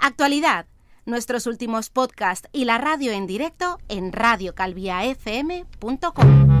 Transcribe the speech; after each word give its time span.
Actualidad. 0.00 0.66
Nuestros 1.04 1.46
últimos 1.46 1.90
podcasts 1.90 2.48
y 2.52 2.64
la 2.64 2.78
radio 2.78 3.12
en 3.12 3.26
directo 3.26 3.78
en 3.88 4.12
radiocalviafm.com. 4.12 6.60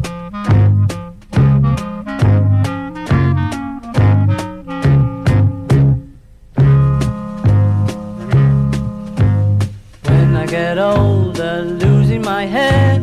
When 10.04 10.36
I 10.36 10.44
get 10.46 10.76
older, 10.78 11.64
losing 11.64 12.20
my 12.20 12.46
head 12.46 13.00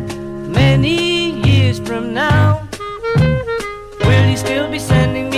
many 0.48 1.32
years 1.42 1.80
from 1.80 2.14
now, 2.14 2.60
will 4.04 4.30
you 4.30 4.36
still 4.36 4.70
be 4.70 4.78
sending 4.78 5.30
me 5.30 5.37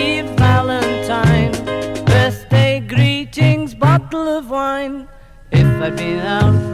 bottle 3.80 4.28
of 4.28 4.50
wine. 4.50 5.08
If 5.50 5.66
I'd 5.82 5.96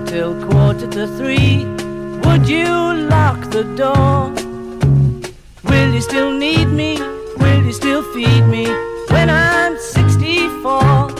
till 0.06 0.34
quarter 0.48 0.88
to 0.88 1.06
three, 1.16 1.64
would 2.24 2.48
you 2.48 2.66
lock 3.08 3.38
the 3.50 3.64
door? 3.76 4.32
Will 5.64 5.94
you 5.94 6.02
still 6.02 6.32
need 6.32 6.66
me? 6.66 6.98
Will 7.38 7.64
you 7.64 7.72
still 7.72 8.02
feed 8.12 8.44
me 8.48 8.66
when 9.08 9.30
I'm 9.30 9.78
64? 9.78 11.14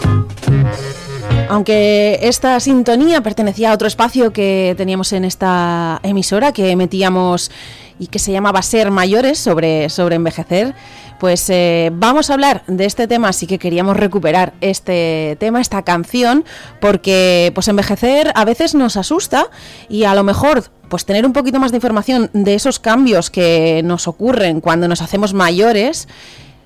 Aunque 1.48 2.18
esta 2.22 2.58
sintonía 2.58 3.22
pertenecía 3.22 3.70
a 3.70 3.74
otro 3.74 3.86
espacio 3.86 4.32
que 4.32 4.74
teníamos 4.76 5.12
en 5.12 5.24
esta 5.24 6.00
emisora 6.02 6.52
que 6.52 6.74
metíamos 6.74 7.52
y 7.98 8.08
que 8.08 8.18
se 8.18 8.32
llamaba 8.32 8.60
Ser 8.62 8.90
Mayores 8.90 9.38
sobre, 9.38 9.88
sobre 9.88 10.16
envejecer, 10.16 10.74
pues 11.18 11.48
eh, 11.50 11.90
vamos 11.92 12.30
a 12.30 12.34
hablar 12.34 12.62
de 12.66 12.84
este 12.84 13.06
tema, 13.06 13.28
así 13.28 13.46
que 13.46 13.58
queríamos 13.58 13.96
recuperar 13.96 14.54
este 14.60 15.36
tema, 15.40 15.60
esta 15.60 15.82
canción, 15.82 16.44
porque 16.80 17.52
pues 17.54 17.68
envejecer 17.68 18.32
a 18.34 18.44
veces 18.44 18.74
nos 18.74 18.96
asusta 18.96 19.48
y 19.88 20.04
a 20.04 20.14
lo 20.14 20.24
mejor 20.24 20.64
pues 20.88 21.04
tener 21.04 21.26
un 21.26 21.32
poquito 21.32 21.58
más 21.58 21.72
de 21.72 21.78
información 21.78 22.30
de 22.32 22.54
esos 22.54 22.78
cambios 22.78 23.30
que 23.30 23.82
nos 23.84 24.06
ocurren 24.06 24.60
cuando 24.60 24.88
nos 24.88 25.02
hacemos 25.02 25.34
mayores 25.34 26.06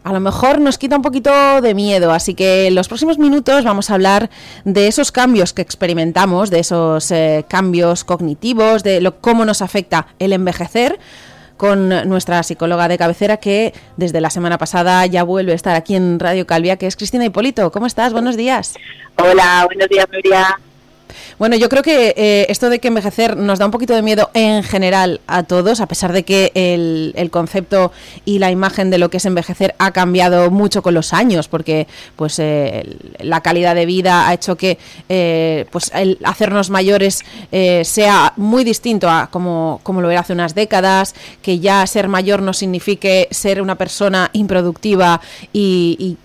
a 0.03 0.13
lo 0.13 0.21
mejor 0.21 0.61
nos 0.61 0.79
quita 0.79 0.97
un 0.97 1.03
poquito 1.03 1.61
de 1.61 1.75
miedo, 1.75 2.13
así 2.13 2.35
que 2.35 2.69
en 2.69 2.75
los 2.75 2.89
próximos 2.89 3.19
minutos 3.19 3.65
vamos 3.65 3.91
a 3.91 3.95
hablar 3.95 4.31
de 4.65 4.89
esos 4.89 5.13
cambios 5.13 5.53
que 5.53 5.63
experimentamos, 5.63 6.49
de 6.49 6.61
esos 6.61 7.11
eh, 7.11 7.45
cambios 7.49 8.05
cognitivos, 8.05 8.83
de 8.83 9.01
lo, 9.03 9.21
cómo 9.21 9.45
nos 9.45 9.61
afecta 9.61 10.07
el 10.19 10.33
envejecer 10.33 10.99
con 11.61 11.91
nuestra 12.09 12.43
psicóloga 12.43 12.89
de 12.89 12.97
cabecera 12.97 13.37
que 13.37 13.75
desde 13.99 14.23
la 14.23 14.31
semana 14.31 14.57
pasada 14.57 15.05
ya 15.05 15.25
vuelve 15.25 15.53
a 15.53 15.55
estar 15.55 15.77
aquí 15.77 15.95
en 15.95 16.19
Radio 16.19 16.47
Calvia, 16.47 16.79
que 16.79 16.87
es 16.87 16.97
Cristina 16.97 17.27
Hipólito. 17.27 17.71
¿Cómo 17.71 17.85
estás? 17.85 18.15
Buenos 18.15 18.39
días. 18.39 18.77
Hola, 19.19 19.67
buenos 19.67 19.87
días, 19.91 20.07
Nuria. 20.11 20.59
Bueno, 21.39 21.57
yo 21.57 21.69
creo 21.69 21.83
que 21.83 22.15
eh, 22.17 22.47
esto 22.49 22.71
de 22.71 22.79
que 22.79 22.89
envejecer 22.89 23.37
nos 23.37 23.59
da 23.59 23.67
un 23.67 23.71
poquito 23.71 23.95
de 23.95 24.03
miedo 24.03 24.31
en 24.35 24.63
general 24.63 25.21
a 25.27 25.43
todos, 25.43 25.81
a 25.81 25.87
pesar 25.87 26.13
de 26.13 26.25
que 26.25 26.53
el, 26.55 27.31
concepto 27.31 27.93
y 28.25 28.39
la 28.39 28.51
imagen 28.51 28.91
de 28.91 28.99
lo 28.99 29.09
que 29.11 29.19
es 29.19 29.25
envejecer 29.25 29.75
ha 29.79 29.93
cambiado 29.93 30.51
mucho 30.51 30.83
con 30.83 30.95
los 30.95 31.13
años, 31.13 31.49
porque 31.49 31.87
pues 32.17 32.39
eh, 32.39 32.97
la 33.21 33.41
calidad 33.41 33.75
de 33.75 33.87
vida 33.87 34.29
ha 34.29 34.35
hecho 34.35 34.57
que 34.57 34.79
eh, 35.09 35.67
pues 35.71 35.93
el 35.95 36.19
hacernos 36.25 36.71
mayores 36.71 37.25
sea 37.83 38.33
muy 38.37 38.65
distinto 38.65 39.09
a 39.09 39.29
como, 39.31 39.81
lo 39.87 40.11
era 40.11 40.21
hace 40.21 40.33
unas 40.33 40.55
décadas, 40.55 41.15
que 41.43 41.59
ya 41.59 41.87
ser 41.87 42.09
mayor 42.09 42.43
no 42.43 42.53
signifique 42.53 43.29
ser 43.31 43.63
una 43.63 43.77
persona 43.77 44.31
improductiva 44.33 45.21
y 45.53 46.17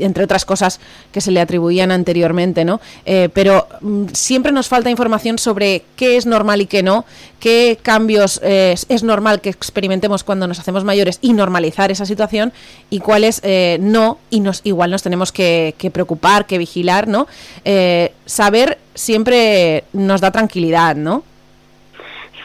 entre 0.00 0.24
otras 0.24 0.44
cosas 0.44 0.80
que 1.12 1.20
se 1.20 1.30
le 1.30 1.40
atribuían 1.40 1.90
anteriormente, 1.90 2.64
¿no? 2.64 2.80
Eh, 3.06 3.28
pero 3.32 3.66
mm, 3.80 4.06
siempre 4.12 4.52
nos 4.52 4.68
falta 4.68 4.90
información 4.90 5.38
sobre 5.38 5.84
qué 5.96 6.16
es 6.16 6.26
normal 6.26 6.60
y 6.60 6.66
qué 6.66 6.82
no, 6.82 7.04
qué 7.40 7.78
cambios 7.82 8.40
eh, 8.42 8.74
es 8.88 9.02
normal 9.02 9.40
que 9.40 9.50
experimentemos 9.50 10.24
cuando 10.24 10.46
nos 10.46 10.58
hacemos 10.58 10.84
mayores 10.84 11.18
y 11.20 11.32
normalizar 11.32 11.90
esa 11.90 12.06
situación 12.06 12.52
y 12.90 13.00
cuáles 13.00 13.40
eh, 13.42 13.78
no 13.80 14.18
y 14.30 14.40
nos 14.40 14.60
igual 14.64 14.90
nos 14.90 15.02
tenemos 15.02 15.32
que, 15.32 15.74
que 15.78 15.90
preocupar, 15.90 16.46
que 16.46 16.58
vigilar, 16.58 17.08
¿no? 17.08 17.26
saber 18.26 18.78
siempre 18.94 19.84
nos 19.92 20.20
da 20.20 20.30
tranquilidad, 20.30 20.96
¿no? 20.96 21.24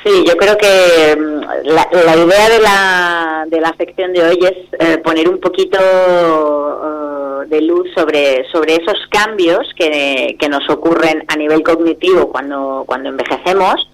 Sí, 0.04 0.24
yo 0.26 0.38
creo 0.38 0.58
que 0.58 1.16
mm, 1.18 1.42
la, 1.66 2.16
idea 2.16 2.50
de 2.50 2.60
la, 2.62 3.46
de 3.48 3.60
la 3.60 3.76
sección 3.78 4.14
de 4.14 4.24
hoy 4.24 4.40
es 4.42 4.58
eh, 4.80 4.98
poner 5.00 5.28
un 5.28 5.40
poquito 5.40 5.78
uh, 5.78 7.48
de 7.50 7.62
luz 7.62 7.90
sobre, 7.96 8.46
sobre 8.50 8.76
esos 8.76 8.98
cambios 9.10 9.60
que, 9.76 10.38
que, 10.40 10.48
nos 10.48 10.70
ocurren 10.70 11.26
a 11.28 11.36
nivel 11.36 11.64
cognitivo 11.64 12.30
cuando, 12.30 12.84
cuando 12.88 13.10
envejecemos 13.10 13.90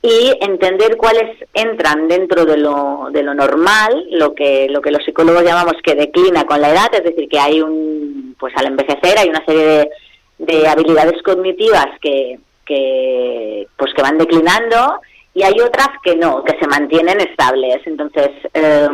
y 0.00 0.32
entender 0.40 0.96
cuáles 0.96 1.44
entran 1.52 2.08
dentro 2.08 2.46
de 2.46 2.56
lo, 2.56 3.08
de 3.10 3.22
lo 3.22 3.34
normal, 3.34 4.06
lo 4.12 4.34
que, 4.34 4.68
lo 4.70 4.80
que 4.80 4.92
los 4.92 5.04
psicólogos 5.04 5.44
llamamos 5.44 5.74
que 5.82 5.94
declina 5.94 6.44
con 6.44 6.60
la 6.60 6.70
edad, 6.70 6.88
es 6.92 7.04
decir, 7.04 7.28
que 7.28 7.38
hay 7.38 7.60
un, 7.60 8.34
pues 8.38 8.54
al 8.56 8.66
envejecer 8.66 9.18
hay 9.18 9.28
una 9.28 9.44
serie 9.44 9.64
de, 9.66 9.90
de 10.38 10.68
habilidades 10.68 11.20
cognitivas 11.22 11.88
que, 12.00 12.38
que, 12.64 13.66
pues 13.76 13.92
que 13.92 14.02
van 14.02 14.18
declinando 14.18 15.00
y 15.38 15.42
hay 15.44 15.60
otras 15.60 15.88
que 16.02 16.16
no, 16.16 16.42
que 16.42 16.58
se 16.58 16.66
mantienen 16.66 17.20
estables. 17.20 17.80
Entonces, 17.86 18.30
eh, 18.54 18.88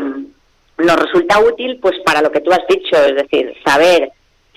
nos 0.76 0.96
resulta 1.00 1.40
útil 1.40 1.78
pues 1.80 1.94
para 2.04 2.20
lo 2.20 2.30
que 2.30 2.40
tú 2.40 2.52
has 2.52 2.66
dicho, 2.68 2.96
es 2.96 3.14
decir, 3.14 3.54
saber 3.64 4.12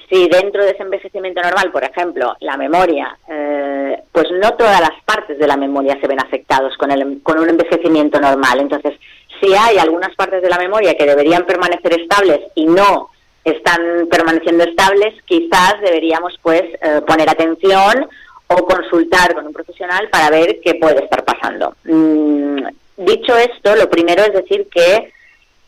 si 0.09 0.27
dentro 0.27 0.63
de 0.65 0.71
ese 0.71 0.83
envejecimiento 0.83 1.41
normal, 1.41 1.71
por 1.71 1.85
ejemplo, 1.85 2.35
la 2.41 2.57
memoria, 2.57 3.17
eh, 3.29 4.03
pues 4.11 4.25
no 4.31 4.51
todas 4.55 4.81
las 4.81 5.01
partes 5.05 5.39
de 5.39 5.47
la 5.47 5.55
memoria 5.55 5.97
se 6.01 6.07
ven 6.07 6.19
afectados 6.19 6.75
con, 6.77 6.91
el, 6.91 7.21
con 7.23 7.39
un 7.39 7.49
envejecimiento 7.49 8.19
normal. 8.19 8.59
Entonces, 8.59 8.99
si 9.41 9.53
hay 9.53 9.77
algunas 9.77 10.13
partes 10.15 10.41
de 10.41 10.49
la 10.49 10.57
memoria 10.57 10.95
que 10.95 11.05
deberían 11.05 11.45
permanecer 11.45 12.01
estables 12.01 12.41
y 12.55 12.65
no 12.65 13.11
están 13.45 14.07
permaneciendo 14.11 14.65
estables, 14.65 15.13
quizás 15.23 15.75
deberíamos 15.81 16.37
pues 16.41 16.63
eh, 16.63 17.01
poner 17.07 17.29
atención 17.29 18.09
o 18.47 18.65
consultar 18.65 19.33
con 19.33 19.47
un 19.47 19.53
profesional 19.53 20.09
para 20.09 20.29
ver 20.29 20.59
qué 20.63 20.75
puede 20.75 21.03
estar 21.03 21.23
pasando. 21.23 21.75
Mm, 21.83 22.63
dicho 22.97 23.35
esto, 23.35 23.75
lo 23.75 23.89
primero 23.89 24.23
es 24.23 24.33
decir 24.33 24.67
que 24.71 25.11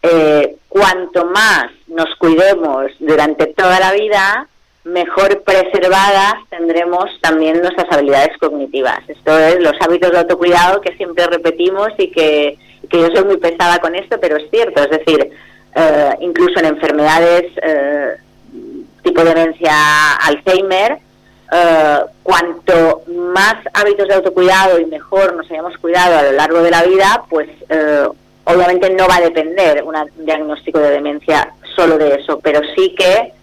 eh, 0.02 0.56
cuanto 0.70 1.26
más 1.26 1.72
nos 1.88 2.16
cuidemos 2.16 2.92
durante 3.00 3.48
toda 3.48 3.80
la 3.80 3.92
vida, 3.92 4.48
mejor 4.86 5.44
preservadas 5.44 6.36
tendremos 6.50 7.10
también 7.22 7.62
nuestras 7.62 7.92
habilidades 7.92 8.38
cognitivas. 8.38 9.00
Esto 9.08 9.38
es 9.38 9.60
los 9.60 9.74
hábitos 9.82 10.12
de 10.12 10.20
autocuidado 10.20 10.82
que 10.82 10.96
siempre 10.96 11.28
repetimos 11.28 11.90
y 11.98 12.12
que, 12.12 12.58
que 12.90 13.02
yo 13.02 13.08
soy 13.14 13.26
muy 13.26 13.38
pesada 13.38 13.80
con 13.80 13.96
esto, 13.96 14.18
pero 14.22 14.38
es 14.38 14.50
cierto. 14.50 14.82
Es 14.84 14.90
decir, 14.90 15.32
eh, 15.76 16.12
incluso 16.22 16.60
en 16.60 16.66
enfermedades 16.66 17.52
eh, 17.62 18.16
tipo 19.04 19.24
demencia 19.24 20.16
Alzheimer, 20.16 21.00
Uh, 21.52 22.08
cuanto 22.22 23.02
más 23.08 23.56
hábitos 23.74 24.08
de 24.08 24.14
autocuidado 24.14 24.80
y 24.80 24.86
mejor 24.86 25.34
nos 25.34 25.50
hayamos 25.50 25.76
cuidado 25.80 26.20
a 26.20 26.22
lo 26.22 26.32
largo 26.34 26.62
de 26.62 26.70
la 26.70 26.84
vida, 26.84 27.24
pues 27.28 27.50
uh, 27.72 28.14
obviamente 28.44 28.92
no 28.92 29.08
va 29.08 29.16
a 29.16 29.22
depender 29.22 29.84
un 29.84 29.96
diagnóstico 30.18 30.78
de 30.78 30.92
demencia 30.92 31.52
solo 31.76 31.98
de 31.98 32.22
eso, 32.22 32.40
pero 32.40 32.62
sí 32.76 32.94
que 32.96 33.34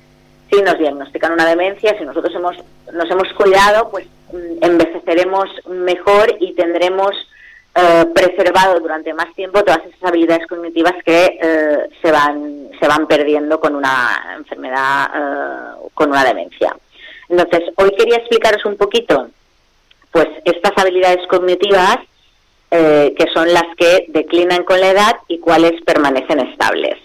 si 0.53 0.63
nos 0.63 0.79
diagnostican 0.79 1.33
una 1.33 1.47
demencia, 1.47 1.99
si 1.99 2.05
nosotros 2.05 2.33
hemos, 2.37 2.57
nos 2.93 3.11
hemos 3.11 3.33
cuidado, 3.33 3.91
pues 3.91 4.07
mm, 4.33 4.65
envejeceremos 4.65 5.49
mejor 5.69 6.33
y 6.39 6.53
tendremos 6.55 7.11
uh, 7.75 8.13
preservado 8.13 8.79
durante 8.79 9.15
más 9.15 9.35
tiempo 9.35 9.65
todas 9.65 9.85
esas 9.85 10.05
habilidades 10.05 10.47
cognitivas 10.47 10.95
que 11.05 11.89
se 12.01 12.13
van 12.13 12.69
se 12.79 12.87
van 12.87 13.07
perdiendo 13.09 13.59
con 13.59 13.75
una 13.75 14.35
enfermedad, 14.37 15.77
con 15.95 16.11
una 16.11 16.25
demencia. 16.25 16.77
Entonces, 17.29 17.63
hoy 17.77 17.91
quería 17.97 18.17
explicaros 18.17 18.65
un 18.65 18.77
poquito, 18.77 19.29
pues, 20.11 20.29
estas 20.45 20.73
habilidades 20.77 21.27
cognitivas 21.29 21.99
eh, 22.71 23.15
que 23.17 23.27
son 23.33 23.53
las 23.53 23.65
que 23.77 24.07
declinan 24.09 24.65
con 24.65 24.81
la 24.81 24.91
edad 24.91 25.17
y 25.29 25.39
cuáles 25.39 25.81
permanecen 25.83 26.41
estables. 26.41 26.97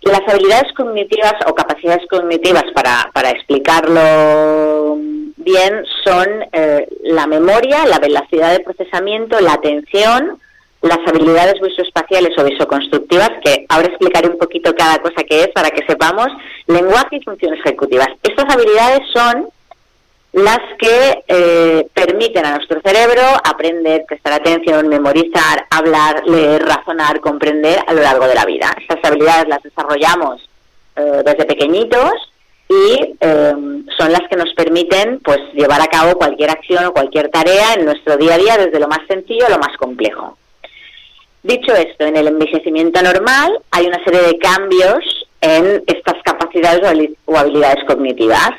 Las 0.00 0.22
habilidades 0.26 0.72
cognitivas 0.72 1.34
o 1.46 1.54
capacidades 1.54 2.06
cognitivas, 2.08 2.64
para, 2.74 3.10
para 3.12 3.30
explicarlo 3.30 4.96
bien 5.36 5.84
son 6.02 6.26
eh, 6.52 6.88
la 7.02 7.26
memoria, 7.26 7.84
la 7.86 7.98
velocidad 7.98 8.52
de 8.52 8.60
procesamiento, 8.60 9.38
la 9.40 9.52
atención, 9.52 10.40
las 10.82 10.98
habilidades 11.06 11.60
visoespaciales 11.60 12.36
o 12.38 12.44
visoconstructivas, 12.44 13.30
que 13.44 13.66
ahora 13.68 13.88
explicaré 13.88 14.28
un 14.28 14.38
poquito 14.38 14.74
cada 14.74 14.98
cosa 14.98 15.22
que 15.28 15.42
es 15.42 15.48
para 15.48 15.70
que 15.70 15.84
sepamos, 15.86 16.28
lenguaje 16.66 17.16
y 17.16 17.22
funciones 17.22 17.60
ejecutivas. 17.60 18.08
Estas 18.22 18.46
habilidades 18.54 19.00
son 19.12 19.48
las 20.32 20.60
que 20.78 21.24
eh, 21.26 21.86
permiten 21.92 22.46
a 22.46 22.56
nuestro 22.56 22.80
cerebro 22.80 23.22
aprender, 23.44 24.04
prestar 24.06 24.34
atención, 24.34 24.88
memorizar, 24.88 25.66
hablar, 25.70 26.22
leer, 26.26 26.64
razonar, 26.64 27.20
comprender 27.20 27.80
a 27.86 27.92
lo 27.92 28.02
largo 28.02 28.26
de 28.28 28.34
la 28.34 28.44
vida. 28.44 28.74
Estas 28.80 28.98
habilidades 29.02 29.48
las 29.48 29.62
desarrollamos 29.62 30.48
eh, 30.96 31.22
desde 31.24 31.44
pequeñitos 31.44 32.12
y 32.68 33.16
eh, 33.20 33.52
son 33.98 34.12
las 34.12 34.22
que 34.30 34.36
nos 34.36 34.54
permiten 34.54 35.18
pues 35.24 35.38
llevar 35.52 35.80
a 35.82 35.88
cabo 35.88 36.14
cualquier 36.14 36.50
acción 36.50 36.84
o 36.86 36.92
cualquier 36.92 37.28
tarea 37.28 37.74
en 37.74 37.84
nuestro 37.84 38.16
día 38.16 38.34
a 38.34 38.38
día 38.38 38.56
desde 38.56 38.78
lo 38.78 38.86
más 38.86 39.00
sencillo 39.08 39.46
a 39.46 39.50
lo 39.50 39.58
más 39.58 39.76
complejo. 39.76 40.38
Dicho 41.42 41.74
esto, 41.74 42.04
en 42.04 42.16
el 42.16 42.28
envejecimiento 42.28 43.02
normal 43.02 43.58
hay 43.70 43.86
una 43.86 44.02
serie 44.04 44.22
de 44.22 44.38
cambios 44.38 45.26
en 45.40 45.82
estas 45.86 46.22
capacidades 46.22 46.80
o 47.24 47.36
habilidades 47.36 47.82
cognitivas 47.86 48.52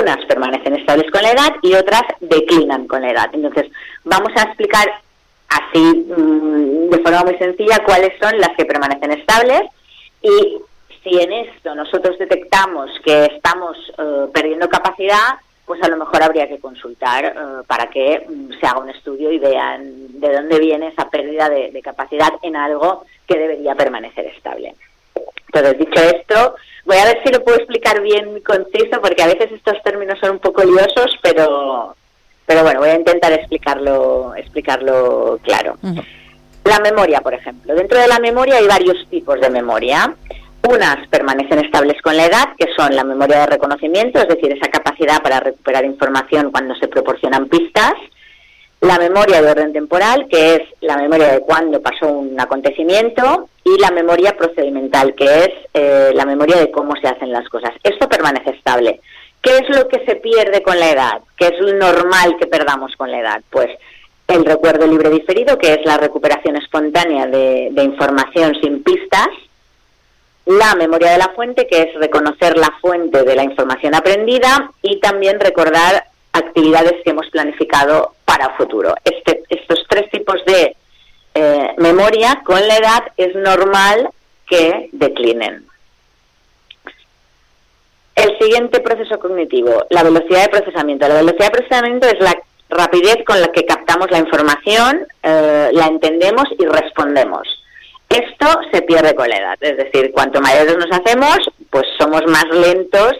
unas 0.00 0.24
permanecen 0.26 0.76
estables 0.76 1.10
con 1.10 1.22
la 1.22 1.32
edad 1.32 1.50
y 1.62 1.74
otras 1.74 2.02
declinan 2.20 2.86
con 2.86 3.02
la 3.02 3.10
edad. 3.10 3.30
Entonces, 3.32 3.70
vamos 4.04 4.30
a 4.36 4.42
explicar 4.44 4.86
así 5.48 5.78
mm, 5.78 6.90
de 6.90 6.98
forma 7.02 7.24
muy 7.24 7.36
sencilla 7.38 7.82
cuáles 7.84 8.12
son 8.20 8.38
las 8.38 8.50
que 8.56 8.64
permanecen 8.64 9.12
estables 9.12 9.62
y 10.22 10.58
si 11.02 11.20
en 11.20 11.32
esto 11.32 11.74
nosotros 11.74 12.16
detectamos 12.18 12.90
que 13.04 13.24
estamos 13.26 13.76
eh, 13.98 14.26
perdiendo 14.32 14.68
capacidad, 14.68 15.36
pues 15.66 15.82
a 15.82 15.88
lo 15.88 15.96
mejor 15.96 16.22
habría 16.22 16.48
que 16.48 16.58
consultar 16.58 17.24
eh, 17.24 17.62
para 17.66 17.88
que 17.88 18.26
mm, 18.28 18.60
se 18.60 18.66
haga 18.66 18.80
un 18.80 18.90
estudio 18.90 19.30
y 19.30 19.38
vean 19.38 20.20
de 20.20 20.32
dónde 20.32 20.58
viene 20.58 20.88
esa 20.88 21.08
pérdida 21.08 21.48
de 21.48 21.82
capacidad 21.82 22.30
en 22.42 22.56
algo 22.56 23.04
que 23.26 23.38
debería 23.38 23.74
permanecer 23.74 24.26
estable. 24.26 24.74
Entonces, 25.54 25.78
dicho 25.78 26.00
esto, 26.00 26.54
voy 26.86 26.96
a 26.96 27.04
ver 27.04 27.20
si 27.22 27.30
lo 27.30 27.44
puedo 27.44 27.58
explicar 27.58 28.00
bien 28.00 28.40
conciso, 28.40 29.00
porque 29.02 29.22
a 29.22 29.26
veces 29.26 29.52
estos 29.52 29.82
términos 29.82 30.18
son 30.18 30.32
un 30.32 30.38
poco 30.38 30.64
liosos, 30.64 31.18
pero, 31.22 31.94
pero 32.46 32.62
bueno, 32.62 32.80
voy 32.80 32.88
a 32.88 32.96
intentar 32.96 33.32
explicarlo, 33.32 34.34
explicarlo 34.34 35.38
claro. 35.42 35.76
La 36.64 36.78
memoria, 36.80 37.20
por 37.20 37.34
ejemplo. 37.34 37.74
Dentro 37.74 37.98
de 38.00 38.06
la 38.06 38.18
memoria 38.18 38.56
hay 38.56 38.66
varios 38.66 39.06
tipos 39.10 39.40
de 39.40 39.50
memoria. 39.50 40.14
Unas 40.68 41.08
permanecen 41.08 41.58
estables 41.58 42.00
con 42.02 42.16
la 42.16 42.26
edad, 42.26 42.48
que 42.56 42.68
son 42.76 42.94
la 42.94 43.04
memoria 43.04 43.40
de 43.40 43.46
reconocimiento, 43.46 44.20
es 44.20 44.28
decir, 44.28 44.52
esa 44.52 44.70
capacidad 44.70 45.20
para 45.22 45.40
recuperar 45.40 45.84
información 45.84 46.50
cuando 46.52 46.74
se 46.76 46.88
proporcionan 46.88 47.48
pistas 47.48 47.94
la 48.82 48.98
memoria 48.98 49.40
de 49.40 49.50
orden 49.50 49.72
temporal, 49.72 50.26
que 50.28 50.56
es 50.56 50.62
la 50.80 50.96
memoria 50.96 51.28
de 51.28 51.40
cuándo 51.40 51.80
pasó 51.80 52.08
un 52.08 52.38
acontecimiento, 52.38 53.48
y 53.64 53.80
la 53.80 53.92
memoria 53.92 54.36
procedimental, 54.36 55.14
que 55.14 55.24
es 55.24 55.50
eh, 55.72 56.10
la 56.14 56.26
memoria 56.26 56.56
de 56.56 56.72
cómo 56.72 56.94
se 56.96 57.06
hacen 57.06 57.30
las 57.30 57.48
cosas. 57.48 57.70
Esto 57.84 58.08
permanece 58.08 58.50
estable. 58.50 59.00
¿Qué 59.40 59.56
es 59.58 59.68
lo 59.76 59.86
que 59.86 60.04
se 60.04 60.16
pierde 60.16 60.62
con 60.62 60.80
la 60.80 60.90
edad? 60.90 61.20
¿Qué 61.36 61.46
es 61.46 61.60
lo 61.60 61.74
normal 61.74 62.36
que 62.40 62.48
perdamos 62.48 62.96
con 62.96 63.12
la 63.12 63.20
edad? 63.20 63.40
Pues 63.50 63.68
el 64.26 64.44
recuerdo 64.44 64.84
libre 64.88 65.10
diferido, 65.10 65.58
que 65.58 65.74
es 65.74 65.84
la 65.84 65.96
recuperación 65.96 66.56
espontánea 66.56 67.26
de, 67.26 67.68
de 67.70 67.84
información 67.84 68.56
sin 68.60 68.82
pistas, 68.82 69.28
la 70.46 70.74
memoria 70.74 71.12
de 71.12 71.18
la 71.18 71.32
fuente, 71.34 71.66
que 71.66 71.82
es 71.82 71.94
reconocer 71.94 72.56
la 72.56 72.72
fuente 72.80 73.22
de 73.22 73.36
la 73.36 73.44
información 73.44 73.94
aprendida 73.94 74.70
y 74.82 74.98
también 75.00 75.38
recordar 75.38 76.04
actividades 76.32 76.94
que 77.04 77.10
hemos 77.10 77.28
planificado 77.30 78.14
para 78.24 78.56
futuro. 78.56 78.94
Este, 79.04 79.42
estos 79.48 79.84
tres 79.88 80.10
tipos 80.10 80.44
de 80.46 80.76
eh, 81.34 81.74
memoria 81.78 82.42
con 82.44 82.66
la 82.66 82.76
edad 82.76 83.02
es 83.16 83.34
normal 83.34 84.08
que 84.48 84.88
declinen. 84.92 85.64
El 88.14 88.38
siguiente 88.38 88.80
proceso 88.80 89.18
cognitivo, 89.18 89.86
la 89.90 90.02
velocidad 90.02 90.42
de 90.42 90.48
procesamiento. 90.48 91.08
La 91.08 91.14
velocidad 91.14 91.46
de 91.46 91.58
procesamiento 91.58 92.06
es 92.06 92.20
la 92.20 92.36
rapidez 92.68 93.18
con 93.26 93.40
la 93.40 93.48
que 93.48 93.64
captamos 93.64 94.10
la 94.10 94.18
información, 94.18 95.06
eh, 95.22 95.70
la 95.72 95.86
entendemos 95.86 96.44
y 96.58 96.66
respondemos. 96.66 97.61
Esto 98.12 98.46
se 98.70 98.82
pierde 98.82 99.14
con 99.14 99.28
la 99.28 99.38
edad, 99.38 99.58
es 99.60 99.76
decir, 99.78 100.12
cuanto 100.12 100.40
mayores 100.40 100.76
nos 100.76 100.92
hacemos, 100.92 101.38
pues 101.70 101.86
somos 101.98 102.22
más 102.26 102.44
lentos 102.52 103.14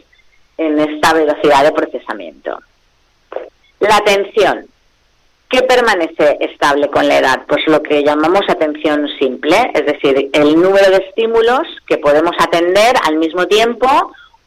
en 0.58 0.78
esta 0.78 1.14
velocidad 1.14 1.64
de 1.64 1.72
procesamiento. 1.72 2.58
La 3.80 3.96
atención. 3.96 4.66
¿Qué 5.48 5.62
permanece 5.62 6.36
estable 6.40 6.88
con 6.88 7.08
la 7.08 7.18
edad? 7.18 7.42
Pues 7.46 7.62
lo 7.66 7.82
que 7.82 8.02
llamamos 8.02 8.42
atención 8.48 9.06
simple, 9.18 9.70
es 9.74 9.86
decir, 9.86 10.30
el 10.32 10.56
número 10.60 10.90
de 10.90 11.04
estímulos 11.08 11.62
que 11.86 11.98
podemos 11.98 12.34
atender 12.38 12.94
al 13.06 13.16
mismo 13.16 13.46
tiempo 13.46 13.86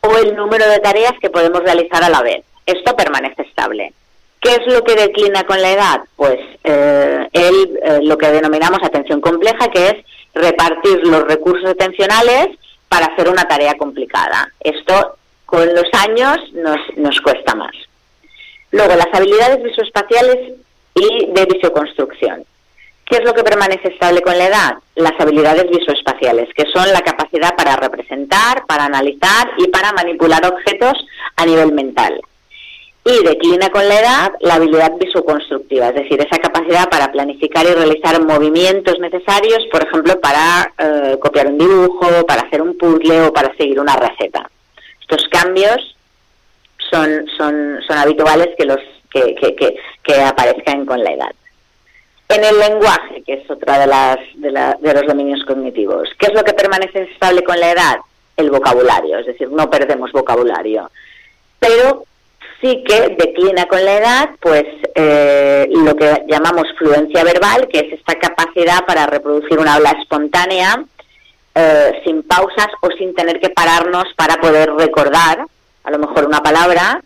o 0.01 0.17
el 0.17 0.35
número 0.35 0.67
de 0.67 0.79
tareas 0.79 1.13
que 1.21 1.29
podemos 1.29 1.63
realizar 1.63 2.03
a 2.03 2.09
la 2.09 2.21
vez. 2.21 2.43
Esto 2.65 2.95
permanece 2.95 3.43
estable. 3.43 3.93
¿Qué 4.41 4.51
es 4.51 4.73
lo 4.73 4.83
que 4.83 4.95
declina 4.95 5.43
con 5.43 5.61
la 5.61 5.71
edad? 5.71 6.01
Pues 6.15 6.39
eh, 6.63 7.27
eh, 7.33 7.99
lo 8.01 8.17
que 8.17 8.31
denominamos 8.31 8.79
atención 8.83 9.21
compleja, 9.21 9.69
que 9.69 9.89
es 9.89 9.95
repartir 10.35 10.99
los 11.07 11.23
recursos 11.23 11.69
atencionales 11.69 12.49
para 12.87 13.07
hacer 13.07 13.29
una 13.29 13.47
tarea 13.47 13.75
complicada. 13.77 14.51
Esto 14.59 15.17
con 15.45 15.73
los 15.73 15.85
años 15.93 16.37
nos, 16.53 16.77
nos 16.97 17.19
cuesta 17.21 17.55
más. 17.55 17.73
Luego, 18.71 18.95
las 18.95 19.07
habilidades 19.13 19.63
visoespaciales 19.63 20.53
y 20.93 21.31
de 21.31 21.45
visoconstrucción. 21.45 22.45
¿Qué 23.05 23.17
es 23.17 23.23
lo 23.23 23.33
que 23.33 23.43
permanece 23.43 23.89
estable 23.89 24.21
con 24.21 24.37
la 24.37 24.47
edad? 24.47 24.75
Las 24.95 25.13
habilidades 25.19 25.69
visoespaciales, 25.69 26.49
que 26.55 26.65
son 26.73 26.91
la 26.91 27.01
capacidad 27.01 27.55
para 27.55 27.75
representar, 27.75 28.65
para 28.65 28.85
analizar 28.85 29.51
y 29.57 29.67
para 29.67 29.93
manipular 29.93 30.43
objetos 30.45 30.93
a 31.35 31.45
nivel 31.45 31.71
mental. 31.71 32.19
Y 33.07 33.23
declina 33.23 33.69
con 33.69 33.87
la 33.87 33.99
edad 33.99 34.31
la 34.39 34.55
habilidad 34.55 34.93
visoconstructiva, 34.99 35.89
es 35.89 35.95
decir, 35.95 36.19
esa 36.19 36.41
capacidad 36.41 36.89
para 36.89 37.11
planificar 37.11 37.63
y 37.63 37.73
realizar 37.75 38.19
movimientos 38.19 38.99
necesarios, 38.99 39.59
por 39.71 39.83
ejemplo, 39.83 40.19
para 40.19 40.73
eh, 40.79 41.15
copiar 41.19 41.45
un 41.45 41.59
dibujo, 41.59 42.25
para 42.25 42.41
hacer 42.41 42.63
un 42.63 42.75
puzzle 42.75 43.27
o 43.27 43.33
para 43.33 43.55
seguir 43.57 43.79
una 43.79 43.95
receta. 43.95 44.49
Estos 44.99 45.27
cambios 45.29 45.95
son, 46.89 47.27
son, 47.37 47.79
son 47.87 47.95
habituales 47.95 48.49
que, 48.57 48.65
los, 48.65 48.79
que, 49.11 49.35
que, 49.35 49.75
que, 50.03 50.21
aparezcan 50.21 50.87
con 50.87 51.03
la 51.03 51.11
edad. 51.11 51.31
En 52.27 52.43
el 52.43 52.57
lenguaje, 52.57 53.21
que 53.21 53.33
es 53.33 53.51
otra 53.51 53.77
de, 53.81 53.85
las, 53.85 54.17
de, 54.33 54.51
de, 54.79 54.93
los 54.95 55.05
dominios 55.05 55.45
cognitivos, 55.45 56.09
¿qué 56.17 56.25
es 56.25 56.33
lo 56.33 56.43
que 56.43 56.53
permanece 56.53 57.03
estable 57.03 57.43
con 57.43 57.59
la 57.59 57.69
edad? 57.69 57.97
El 58.35 58.49
vocabulario, 58.49 59.19
es 59.19 59.27
decir, 59.27 59.51
no 59.51 59.69
perdemos 59.69 60.11
vocabulario. 60.11 60.89
Pero 61.59 62.05
sí 62.65 62.83
que 62.83 63.15
declina 63.15 63.67
con 63.67 63.83
la 63.85 63.97
edad, 63.97 64.29
pues 64.39 64.65
eh, 64.95 65.67
lo 65.69 65.95
que 65.95 66.23
llamamos 66.27 66.65
fluencia 66.77 67.23
verbal, 67.23 67.67
que 67.67 67.79
es 67.79 67.93
esta 67.93 68.15
capacidad 68.15 68.85
para 68.87 69.05
reproducir 69.05 69.59
una 69.59 69.75
habla 69.75 69.91
espontánea, 70.01 70.83
eh, 71.53 72.01
sin 72.03 72.23
pausas 72.23 72.69
o 72.81 72.89
sin 72.97 73.13
tener 73.13 73.39
que 73.39 73.49
pararnos 73.49 74.05
para 74.15 74.37
poder 74.37 74.73
recordar 74.73 75.45
a 75.83 75.91
lo 75.91 75.99
mejor 75.99 76.25
una 76.25 76.41
palabra, 76.41 77.03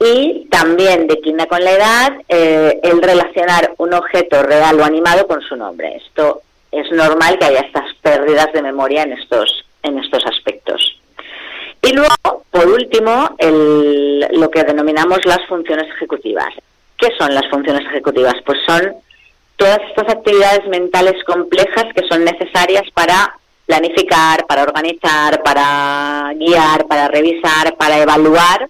y 0.00 0.48
también 0.50 1.06
declina 1.06 1.46
con 1.46 1.62
la 1.62 1.72
edad 1.72 2.12
eh, 2.28 2.80
el 2.82 3.00
relacionar 3.00 3.74
un 3.78 3.94
objeto 3.94 4.42
real 4.42 4.80
o 4.80 4.84
animado 4.84 5.26
con 5.28 5.40
su 5.42 5.54
nombre. 5.56 5.96
Esto 5.96 6.42
es 6.72 6.90
normal 6.90 7.38
que 7.38 7.46
haya 7.46 7.60
estas 7.60 7.94
pérdidas 8.02 8.52
de 8.52 8.62
memoria 8.62 9.02
en 9.02 9.12
estos, 9.12 9.64
en 9.82 9.98
estos 9.98 10.24
aspectos. 10.26 11.00
Y 11.82 11.92
luego, 11.92 12.44
por 12.50 12.66
último, 12.66 13.34
el, 13.38 14.20
lo 14.32 14.50
que 14.50 14.64
denominamos 14.64 15.24
las 15.24 15.44
funciones 15.46 15.86
ejecutivas. 15.96 16.48
¿Qué 16.96 17.08
son 17.18 17.34
las 17.34 17.48
funciones 17.48 17.86
ejecutivas? 17.86 18.34
Pues 18.44 18.58
son 18.66 18.94
todas 19.56 19.78
estas 19.88 20.08
actividades 20.08 20.66
mentales 20.68 21.22
complejas 21.24 21.86
que 21.94 22.06
son 22.08 22.24
necesarias 22.24 22.84
para 22.92 23.38
planificar, 23.66 24.46
para 24.46 24.62
organizar, 24.62 25.42
para 25.42 26.32
guiar, 26.34 26.86
para 26.86 27.08
revisar, 27.08 27.76
para 27.76 27.98
evaluar 27.98 28.68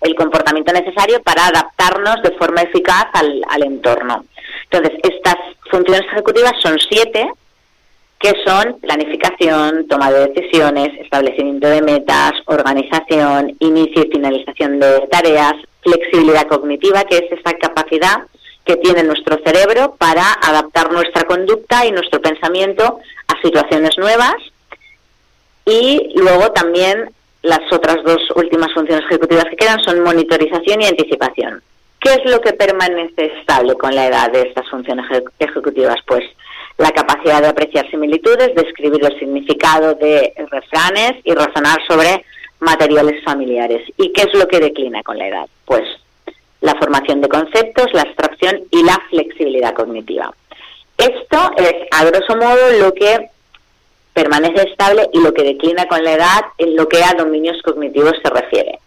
el 0.00 0.14
comportamiento 0.14 0.72
necesario 0.72 1.22
para 1.22 1.46
adaptarnos 1.46 2.22
de 2.22 2.32
forma 2.32 2.62
eficaz 2.62 3.06
al, 3.12 3.62
entorno. 3.62 4.24
Entonces, 4.70 4.98
estas 5.02 5.36
funciones 5.70 6.06
ejecutivas 6.12 6.52
son 6.60 6.78
siete, 6.78 7.30
que 8.20 8.34
son 8.46 8.78
planificación, 8.80 9.88
toma 9.88 10.12
de 10.12 10.28
decisiones, 10.28 10.90
establecimiento 11.00 11.66
de 11.68 11.80
metas, 11.80 12.32
organización, 12.44 13.56
inicio 13.60 14.04
y 14.04 14.10
finalización 14.10 14.78
de 14.78 15.08
tareas, 15.10 15.54
flexibilidad 15.80 16.46
cognitiva, 16.46 17.04
que 17.04 17.16
es 17.16 17.32
esa 17.32 17.54
capacidad 17.54 18.26
que 18.64 18.76
tiene 18.76 19.04
nuestro 19.04 19.38
cerebro 19.42 19.96
para 19.96 20.22
adaptar 20.42 20.92
nuestra 20.92 21.24
conducta 21.24 21.86
y 21.86 21.92
nuestro 21.92 22.20
pensamiento 22.20 22.98
a 23.26 23.40
situaciones 23.40 23.96
nuevas 23.96 24.36
y 25.64 26.12
luego 26.16 26.52
también 26.52 27.10
las 27.42 27.60
otras 27.72 28.04
dos 28.04 28.20
últimas 28.34 28.70
funciones 28.74 29.06
ejecutivas 29.06 29.46
que 29.46 29.56
quedan 29.56 29.82
son 29.82 30.02
monitorización 30.02 30.82
y 30.82 30.86
anticipación. 30.86 31.62
¿Qué 31.98 32.12
es 32.12 32.30
lo 32.30 32.40
que 32.42 32.52
permanece 32.52 33.32
estable 33.38 33.74
con 33.76 33.94
la 33.94 34.06
edad 34.06 34.30
de 34.30 34.42
estas 34.42 34.68
funciones 34.68 35.06
ejecutivas? 35.38 35.96
Pues 36.06 36.24
la 36.80 36.92
capacidad 36.92 37.42
de 37.42 37.48
apreciar 37.48 37.90
similitudes, 37.90 38.54
describir 38.54 39.04
el 39.04 39.18
significado 39.18 39.94
de 39.96 40.32
refranes 40.50 41.12
y 41.24 41.34
razonar 41.34 41.78
sobre 41.86 42.24
materiales 42.58 43.22
familiares. 43.22 43.82
¿Y 43.98 44.10
qué 44.14 44.22
es 44.22 44.32
lo 44.32 44.48
que 44.48 44.60
declina 44.60 45.02
con 45.02 45.18
la 45.18 45.28
edad? 45.28 45.46
Pues 45.66 45.82
la 46.62 46.74
formación 46.76 47.20
de 47.20 47.28
conceptos, 47.28 47.92
la 47.92 48.00
abstracción 48.00 48.62
y 48.70 48.82
la 48.82 48.98
flexibilidad 49.10 49.74
cognitiva. 49.74 50.32
Esto 50.96 51.50
es, 51.58 51.74
a 51.90 52.04
grosso 52.06 52.34
modo, 52.36 52.70
lo 52.78 52.94
que 52.94 53.28
permanece 54.14 54.70
estable 54.70 55.06
y 55.12 55.20
lo 55.20 55.34
que 55.34 55.42
declina 55.42 55.84
con 55.84 56.02
la 56.02 56.14
edad 56.14 56.40
en 56.56 56.76
lo 56.76 56.88
que 56.88 57.04
a 57.04 57.12
dominios 57.12 57.60
cognitivos 57.62 58.14
se 58.22 58.30
refiere. 58.30 58.78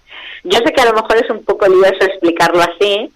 Yo 0.43 0.57
sé 0.57 0.73
que 0.73 0.81
a 0.81 0.85
lo 0.85 0.93
mejor 0.93 1.17
es 1.17 1.29
un 1.29 1.45
poco 1.45 1.67
lioso 1.67 2.01
explicarlo 2.01 2.63
así, 2.63 3.12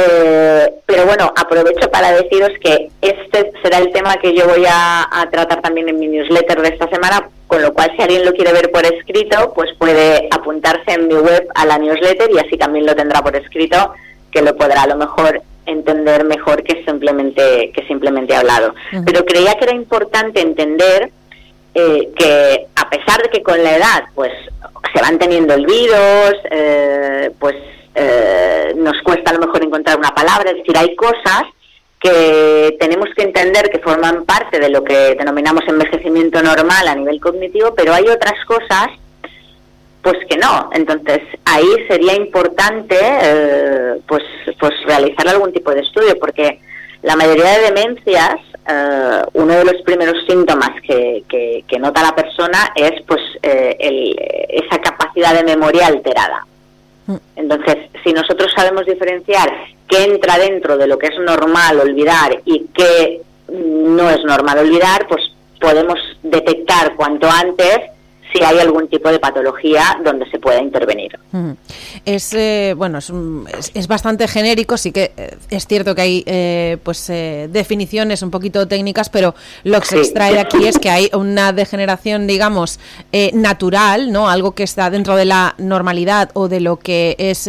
eh, 0.00 0.72
pero 0.86 1.06
bueno, 1.06 1.32
aprovecho 1.36 1.90
para 1.90 2.12
deciros 2.12 2.50
que 2.60 2.90
este 3.00 3.52
será 3.62 3.78
el 3.78 3.92
tema 3.92 4.16
que 4.16 4.34
yo 4.34 4.46
voy 4.46 4.64
a, 4.68 5.08
tratar 5.30 5.60
también 5.60 5.88
en 5.88 5.98
mi 5.98 6.08
newsletter 6.08 6.62
de 6.62 6.68
esta 6.68 6.88
semana, 6.88 7.28
con 7.46 7.62
lo 7.62 7.72
cual 7.72 7.92
si 7.96 8.02
alguien 8.02 8.24
lo 8.24 8.32
quiere 8.32 8.52
ver 8.52 8.70
por 8.70 8.84
escrito, 8.84 9.52
pues 9.54 9.70
puede 9.78 10.28
apuntarse 10.30 10.92
en 10.92 11.08
mi 11.08 11.14
web 11.14 11.46
a 11.54 11.66
la 11.66 11.78
newsletter 11.78 12.30
y 12.30 12.38
así 12.38 12.56
también 12.56 12.86
lo 12.86 12.94
tendrá 12.94 13.22
por 13.22 13.36
escrito, 13.36 13.94
que 14.30 14.42
lo 14.42 14.56
podrá 14.56 14.82
a 14.82 14.86
lo 14.86 14.96
mejor 14.96 15.42
entender 15.66 16.24
mejor 16.24 16.62
que 16.62 16.84
simplemente 16.84 17.70
que 17.74 17.86
simplemente 17.86 18.34
hablado. 18.34 18.74
Pero 19.04 19.24
creía 19.24 19.54
que 19.54 19.64
era 19.64 19.74
importante 19.74 20.40
entender 20.40 21.10
eh, 21.74 22.10
que 22.16 22.66
a 22.74 22.90
pesar 22.90 23.22
de 23.22 23.28
que 23.28 23.42
con 23.42 23.62
la 23.62 23.76
edad 23.76 24.04
pues 24.14 24.32
se 24.92 25.00
van 25.00 25.18
teniendo 25.18 25.54
olvidos, 25.54 26.34
eh, 26.50 27.30
pues 27.38 27.54
eh, 28.02 28.72
nos 28.76 28.96
cuesta 29.02 29.30
a 29.30 29.34
lo 29.34 29.40
mejor 29.40 29.62
encontrar 29.62 29.98
una 29.98 30.14
palabra, 30.14 30.50
es 30.50 30.56
decir, 30.56 30.76
hay 30.78 30.96
cosas 30.96 31.42
que 32.00 32.74
tenemos 32.80 33.10
que 33.14 33.24
entender 33.24 33.68
que 33.68 33.78
forman 33.78 34.24
parte 34.24 34.58
de 34.58 34.70
lo 34.70 34.82
que 34.82 35.14
denominamos 35.16 35.68
envejecimiento 35.68 36.42
normal 36.42 36.88
a 36.88 36.94
nivel 36.94 37.20
cognitivo, 37.20 37.74
pero 37.74 37.92
hay 37.92 38.04
otras 38.08 38.42
cosas 38.46 38.88
pues 40.00 40.16
que 40.30 40.38
no. 40.38 40.70
Entonces 40.72 41.20
ahí 41.44 41.68
sería 41.88 42.14
importante 42.14 42.96
eh, 42.98 44.00
pues 44.08 44.22
pues 44.58 44.72
realizar 44.86 45.28
algún 45.28 45.52
tipo 45.52 45.72
de 45.74 45.82
estudio 45.82 46.18
porque 46.18 46.58
la 47.02 47.16
mayoría 47.16 47.58
de 47.58 47.70
demencias 47.70 48.36
eh, 48.66 49.22
uno 49.34 49.52
de 49.56 49.64
los 49.66 49.82
primeros 49.82 50.24
síntomas 50.26 50.70
que, 50.80 51.22
que, 51.28 51.78
nota 51.78 52.02
la 52.02 52.14
persona 52.14 52.72
es 52.74 52.92
pues 53.06 53.20
esa 53.42 54.78
capacidad 54.80 55.34
de 55.34 55.44
memoria 55.44 55.86
alterada. 55.86 56.46
Entonces, 57.36 57.76
si 58.04 58.12
nosotros 58.12 58.52
sabemos 58.54 58.86
diferenciar 58.86 59.50
qué 59.88 60.04
entra 60.04 60.38
dentro 60.38 60.76
de 60.76 60.86
lo 60.86 60.98
que 60.98 61.08
es 61.08 61.18
normal 61.18 61.80
olvidar 61.80 62.40
y 62.44 62.66
qué 62.74 63.22
no 63.52 64.08
es 64.10 64.24
normal 64.24 64.58
olvidar, 64.58 65.06
pues 65.08 65.22
podemos 65.60 65.98
detectar 66.22 66.94
cuanto 66.96 67.28
antes 67.28 67.80
si 68.32 68.42
hay 68.42 68.58
algún 68.58 68.88
tipo 68.88 69.10
de 69.10 69.18
patología 69.18 69.98
donde 70.04 70.28
se 70.30 70.38
pueda 70.38 70.60
intervenir. 70.60 71.18
Es 72.04 72.32
eh, 72.34 72.74
bueno, 72.76 72.98
es, 72.98 73.12
es, 73.74 73.88
bastante 73.88 74.28
genérico, 74.28 74.76
sí 74.76 74.92
que 74.92 75.12
eh, 75.16 75.36
es 75.50 75.66
cierto 75.66 75.94
que 75.94 76.02
hay 76.02 76.24
eh, 76.26 76.78
pues 76.82 77.06
definiciones 77.08 78.22
un 78.22 78.30
poquito 78.30 78.66
técnicas, 78.68 79.08
pero 79.08 79.34
lo 79.64 79.80
que 79.80 79.86
se 79.86 79.98
extrae 79.98 80.38
aquí 80.38 80.66
es 80.66 80.78
que 80.78 80.90
hay 80.90 81.10
una 81.12 81.52
degeneración, 81.52 82.26
digamos, 82.26 82.78
natural, 83.32 84.12
¿no? 84.12 84.28
Algo 84.28 84.52
que 84.52 84.62
está 84.62 84.90
dentro 84.90 85.16
de 85.16 85.24
la 85.24 85.54
normalidad 85.58 86.30
o 86.34 86.48
de 86.48 86.60
lo 86.60 86.76
que 86.76 87.16
es 87.18 87.48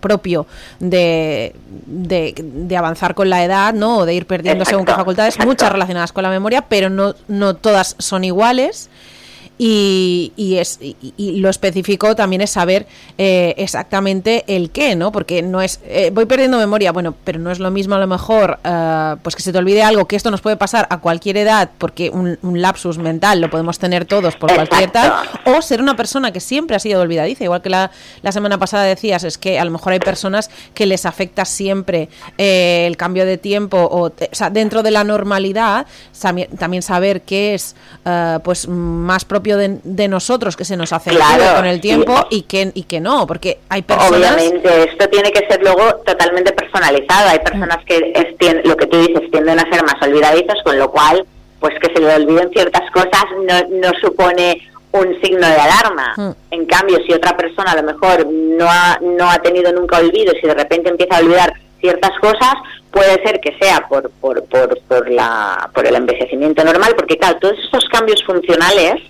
propio 0.00 0.46
de, 0.80 1.54
de, 1.86 2.76
avanzar 2.76 3.14
con 3.14 3.30
la 3.30 3.44
edad, 3.44 3.74
¿no? 3.74 3.98
O 3.98 4.06
de 4.06 4.14
ir 4.14 4.26
perdiendo 4.26 4.64
según 4.64 4.84
qué 4.84 4.92
facultades, 4.92 5.38
muchas 5.44 5.70
relacionadas 5.70 6.12
con 6.12 6.22
la 6.22 6.30
memoria, 6.30 6.62
pero 6.62 6.90
no, 6.90 7.14
no 7.28 7.54
todas 7.54 7.96
son 7.98 8.24
iguales 8.24 8.90
y, 9.56 10.32
y, 10.36 10.56
es, 10.56 10.78
y, 10.80 11.38
lo 11.38 11.48
específico 11.48 12.16
también 12.16 12.42
es 12.42 12.50
saber 12.50 12.86
eh, 13.18 13.54
exactamente 13.56 14.44
el 14.48 14.70
qué, 14.70 14.96
¿no? 14.96 15.12
Porque 15.12 15.42
no 15.42 15.62
es, 15.62 15.80
eh, 15.84 16.10
voy 16.12 16.26
perdiendo 16.26 16.58
memoria, 16.58 16.90
bueno, 16.90 17.14
pero 17.24 17.38
no 17.38 17.50
es 17.52 17.60
lo 17.60 17.70
mismo 17.70 17.94
a 17.94 17.98
lo 17.98 18.06
mejor, 18.08 18.58
uh, 18.64 19.16
pues 19.22 19.36
que 19.36 19.42
se 19.42 19.52
te 19.52 19.58
olvide 19.58 19.82
algo, 19.82 20.06
que 20.06 20.16
esto 20.16 20.30
nos 20.32 20.40
puede 20.40 20.56
pasar 20.56 20.88
a 20.90 20.98
cualquier 20.98 21.36
edad, 21.36 21.70
porque 21.78 22.10
un, 22.10 22.38
lapsus 22.42 22.98
mental 22.98 23.40
lo 23.40 23.50
podemos 23.50 23.78
tener 23.78 24.04
todos 24.04 24.36
por 24.36 24.52
cualquier 24.52 24.90
edad, 24.90 25.22
o 25.44 25.62
ser 25.62 25.80
una 25.80 25.96
persona 25.96 26.32
que 26.32 26.40
siempre 26.40 26.76
ha 26.76 26.78
sido 26.80 27.00
olvidadiza, 27.00 27.44
igual 27.44 27.62
que 27.62 27.70
la, 27.70 27.90
la 28.22 28.32
semana 28.32 28.58
pasada 28.58 28.84
decías, 28.84 29.22
es 29.24 29.38
que 29.38 29.58
a 29.58 29.64
lo 29.64 29.70
mejor 29.70 29.92
hay 29.92 30.00
personas 30.00 30.50
que 30.72 30.86
les 30.86 31.06
afecta 31.06 31.44
siempre 31.44 32.08
eh, 32.38 32.84
el 32.86 32.96
cambio 32.96 33.24
de 33.24 33.38
tiempo, 33.38 33.78
o, 33.78 34.06
o 34.06 34.12
sea, 34.32 34.50
dentro 34.50 34.82
de 34.82 34.90
la 34.90 35.04
normalidad, 35.04 35.86
también 36.58 36.82
saber 36.82 37.22
qué 37.22 37.54
es, 37.54 37.76
uh, 38.04 38.40
pues, 38.40 38.66
más 38.68 39.24
propio 39.24 39.44
de, 39.56 40.08
nosotros 40.08 40.56
que 40.56 40.64
se 40.64 40.76
nos 40.76 40.92
hace 40.92 41.10
con 41.56 41.66
el 41.66 41.80
tiempo 41.80 42.26
y, 42.30 42.42
que, 42.42 42.70
y 42.74 42.84
que 42.84 43.00
no, 43.00 43.26
porque 43.26 43.58
hay 43.68 43.82
personas... 43.82 44.12
Obviamente, 44.12 44.90
esto 44.90 45.08
tiene 45.08 45.30
que 45.32 45.46
ser 45.46 45.62
luego 45.62 45.96
totalmente 46.06 46.52
personalizado. 46.52 47.30
Hay 47.30 47.38
personas 47.38 47.78
que 47.84 48.12
es, 48.14 48.66
lo 48.66 48.76
que 48.76 48.86
tú 48.86 48.98
dices 48.98 49.30
tienden 49.30 49.58
a 49.58 49.70
ser 49.70 49.82
más 49.84 49.96
olvidadizos, 50.02 50.62
con 50.64 50.78
lo 50.78 50.90
cual, 50.90 51.24
pues 51.60 51.74
que 51.80 51.92
se 51.92 52.00
le 52.00 52.14
olviden 52.14 52.50
ciertas 52.50 52.90
cosas 52.90 53.24
no, 53.46 53.80
no 53.80 53.92
supone 54.00 54.60
un 54.92 55.20
signo 55.20 55.46
de 55.46 55.56
alarma. 55.56 56.14
Mm. 56.16 56.30
En 56.52 56.66
cambio, 56.66 56.98
si 57.06 57.12
otra 57.12 57.36
persona 57.36 57.72
a 57.72 57.76
lo 57.76 57.82
mejor 57.82 58.26
no 58.30 58.66
ha, 58.68 58.98
no 59.00 59.28
ha 59.28 59.38
tenido 59.38 59.72
nunca 59.72 59.98
olvido 59.98 60.32
y 60.40 60.46
de 60.46 60.54
repente 60.54 60.88
empieza 60.88 61.16
a 61.16 61.20
olvidar 61.20 61.54
ciertas 61.80 62.12
cosas, 62.20 62.54
puede 62.90 63.22
ser 63.22 63.40
que 63.40 63.56
sea 63.60 63.86
por, 63.88 64.10
por, 64.12 64.44
por, 64.44 64.80
por, 64.82 65.10
la, 65.10 65.68
por 65.74 65.86
el 65.86 65.96
envejecimiento 65.96 66.64
normal, 66.64 66.94
porque 66.96 67.18
claro, 67.18 67.38
todos 67.38 67.58
estos 67.62 67.84
cambios 67.90 68.22
funcionales 68.24 69.02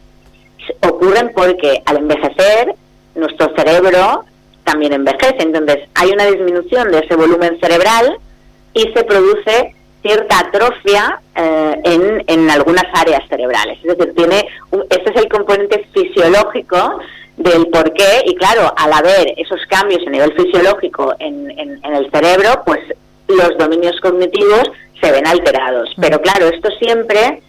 ocurren 0.83 1.33
porque 1.35 1.83
al 1.87 1.99
envejecer 1.99 2.75
nuestro 3.15 3.55
cerebro 3.57 4.25
también 4.65 4.93
envejece. 4.93 5.37
Entonces 5.41 5.89
hay 5.95 6.11
una 6.11 6.27
disminución 6.27 6.91
de 6.91 6.99
ese 6.99 7.17
volumen 7.17 7.59
cerebral 7.61 8.19
y 8.73 8.83
se 8.95 9.05
produce 9.05 9.75
cierta 10.03 10.39
atrofia 10.41 11.21
eh, 11.35 11.81
en, 11.85 12.25
en, 12.27 12.51
algunas 12.51 12.85
áreas 12.93 13.23
cerebrales. 13.29 13.79
Es 13.83 13.97
decir, 13.97 14.15
tiene 14.15 14.47
este 14.91 15.11
es 15.11 15.17
el 15.17 15.29
componente 15.29 15.87
fisiológico 15.95 16.99
del 17.37 17.67
por 17.69 17.93
qué 17.95 18.23
y 18.27 18.35
claro, 18.35 18.73
al 18.77 18.93
haber 18.93 19.35
esos 19.37 19.61
cambios 19.69 20.07
a 20.07 20.11
nivel 20.11 20.33
fisiológico 20.35 21.15
en, 21.19 21.51
en 21.59 21.95
el 21.95 22.11
cerebro, 22.11 22.63
pues 22.67 22.81
los 23.29 23.57
dominios 23.59 23.99
cognitivos 24.01 24.71
se 25.01 25.11
ven 25.11 25.27
alterados. 25.27 25.91
Mm. 25.97 26.01
Pero 26.01 26.21
claro, 26.21 26.49
esto 26.49 26.71
siempre 26.79 27.43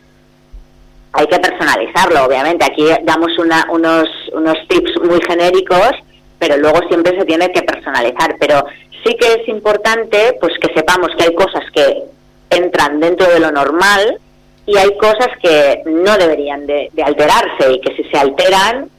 hay 1.15 1.27
que 1.27 1.39
personalizarlo, 1.39 2.25
obviamente. 2.25 2.65
Aquí 2.65 2.85
damos 3.03 3.37
una, 3.39 3.65
unos, 3.71 4.09
unos 4.33 4.57
tips 4.67 5.01
muy 5.01 5.19
genéricos, 5.25 5.91
pero 6.37 6.57
luego 6.57 6.79
siempre 6.89 7.17
se 7.17 7.25
tiene 7.25 7.51
que 7.51 7.63
personalizar. 7.63 8.35
Pero 8.39 8.65
sí 9.03 9.15
que 9.15 9.41
es 9.41 9.47
importante 9.47 10.37
pues 10.41 10.53
que 10.59 10.73
sepamos 10.73 11.09
que 11.17 11.23
hay 11.23 11.35
cosas 11.35 11.63
que 11.73 12.03
entran 12.49 12.99
dentro 12.99 13.27
de 13.31 13.39
lo 13.39 13.51
normal 13.51 14.19
y 14.65 14.77
hay 14.77 14.97
cosas 14.97 15.29
que 15.41 15.83
no 15.85 16.17
deberían 16.17 16.65
de, 16.67 16.91
alterarse 17.03 17.71
y 17.71 17.79
que 17.79 17.95
si 17.95 18.03
se 18.09 18.17
alteran, 18.17 18.89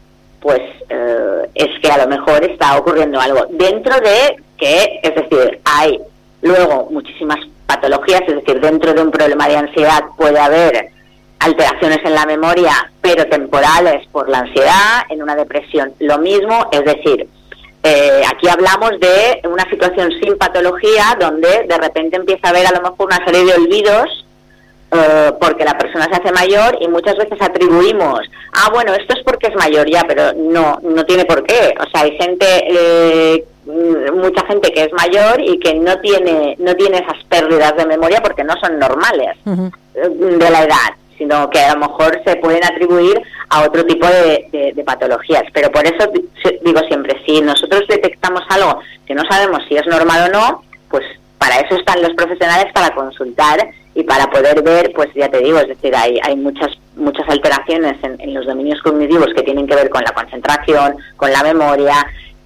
pues 0.40 0.61
eh, 0.88 1.50
es 1.54 1.80
que 1.82 1.90
a 1.90 1.99
lo 1.99 2.08
mejor 2.08 2.44
está 2.44 2.78
ocurriendo 2.78 3.20
algo. 3.20 3.46
Dentro 3.50 3.94
de 4.00 4.37
que, 4.56 5.00
es 5.02 5.14
decir, 5.14 5.61
hay 5.64 6.00
luego 6.40 6.88
muchísimas 6.90 7.40
patologías, 7.66 8.23
es 8.26 8.37
decir, 8.37 8.61
dentro 8.61 8.94
de 8.94 9.02
un 9.02 9.11
problema 9.11 9.49
de 9.49 9.56
ansiedad 9.56 10.04
puede 10.16 10.38
haber 10.38 10.96
alteraciones 11.38 11.99
en 12.05 12.14
la 12.14 12.26
memoria, 12.26 12.73
pero 13.00 13.26
temporales 13.26 14.07
por 14.11 14.28
la 14.28 14.38
ansiedad, 14.38 15.02
en 15.09 15.23
una 15.23 15.37
depresión 15.37 15.93
lo 16.00 16.19
mismo, 16.19 16.69
es 16.73 16.85
decir, 16.85 17.28
eh, 17.83 18.23
aquí 18.28 18.49
hablamos 18.49 18.99
de 18.99 19.40
una 19.49 19.69
situación 19.71 20.11
sin 20.21 20.37
patología 20.37 21.16
donde 21.21 21.66
de 21.69 21.78
repente 21.78 22.16
empieza 22.16 22.49
a 22.49 22.50
haber 22.50 22.66
a 22.66 22.73
lo 22.73 22.83
mejor 22.83 23.07
una 23.07 23.25
serie 23.25 23.45
de 23.45 23.55
olvidos 23.55 24.26
eh, 24.90 25.33
porque 25.40 25.64
la 25.64 25.78
persona 25.78 26.07
se 26.07 26.21
hace 26.21 26.33
mayor 26.33 26.78
y 26.81 26.88
muchas 26.88 27.16
veces 27.16 27.40
atribuimos, 27.40 28.21
ah, 28.55 28.71
bueno, 28.73 28.93
esto 28.95 29.14
es 29.16 29.23
porque 29.25 29.49
es 29.49 29.55
mayor 29.55 29.88
ya, 29.88 30.05
pero 30.07 30.33
no, 30.33 30.78
no 30.83 31.05
tiene 31.05 31.25
por 31.26 31.45
qué. 31.45 31.75
O 31.78 31.90
sea, 31.90 32.02
hay 32.02 32.16
gente, 32.16 32.47
eh, 32.69 33.45
mucha 33.66 34.45
gente 34.47 34.73
que 34.73 34.85
es 34.85 34.93
mayor 34.93 35.40
y 35.40 35.59
que 35.59 35.75
no 35.75 35.99
tiene, 36.00 36.57
no 36.59 36.75
tiene 36.75 36.99
esas 36.99 37.23
pérdidas 37.28 37.76
de 37.76 37.87
memoria 37.87 38.21
porque 38.21 38.45
no 38.45 38.55
son 38.61 38.78
normales 38.78 39.37
de 39.45 40.50
la 40.50 40.62
edad 40.62 40.95
sino 41.18 41.49
que 41.50 41.61
a 41.61 41.75
lo 41.75 41.80
mejor 41.80 42.20
se 42.25 42.37
pueden 42.37 42.64
atribuir 42.64 43.20
a 43.49 43.64
otro 43.64 43.85
tipo 43.85 44.06
de, 44.06 44.82
patologías. 44.85 45.44
Pero 45.52 45.70
por 45.70 45.85
eso 45.87 46.11
digo 46.62 46.80
siempre, 46.88 47.20
si 47.26 47.40
nosotros 47.40 47.85
detectamos 47.88 48.42
algo 48.49 48.80
que 49.06 49.14
no 49.14 49.23
sabemos 49.28 49.62
si 49.68 49.76
es 49.76 49.87
normal 49.87 50.30
o 50.30 50.32
no, 50.32 50.62
pues 50.88 51.04
para 51.38 51.61
eso 51.61 51.76
están 51.76 52.02
los 52.02 52.14
profesionales 52.14 52.73
para 52.73 52.94
consultar 52.94 53.68
y 53.94 54.02
para 54.04 54.26
poder 54.26 54.62
ver, 54.62 54.92
pues 54.94 55.08
ya 55.14 55.28
te 55.28 55.38
digo, 55.38 55.58
es 55.58 55.68
decir, 55.68 55.94
hay, 55.96 56.18
hay 56.23 56.37
muchas 56.37 56.70
muchas 56.96 57.28
alteraciones 57.28 57.96
en, 58.02 58.35
los 58.35 58.46
dominios 58.46 58.80
cognitivos 58.82 59.32
que 59.35 59.42
tienen 59.42 59.66
que 59.66 59.75
ver 59.75 59.90
con 59.90 60.02
la 60.02 60.12
concentración, 60.12 60.96
con 61.16 61.30
la 61.30 61.42
memoria, 61.42 61.94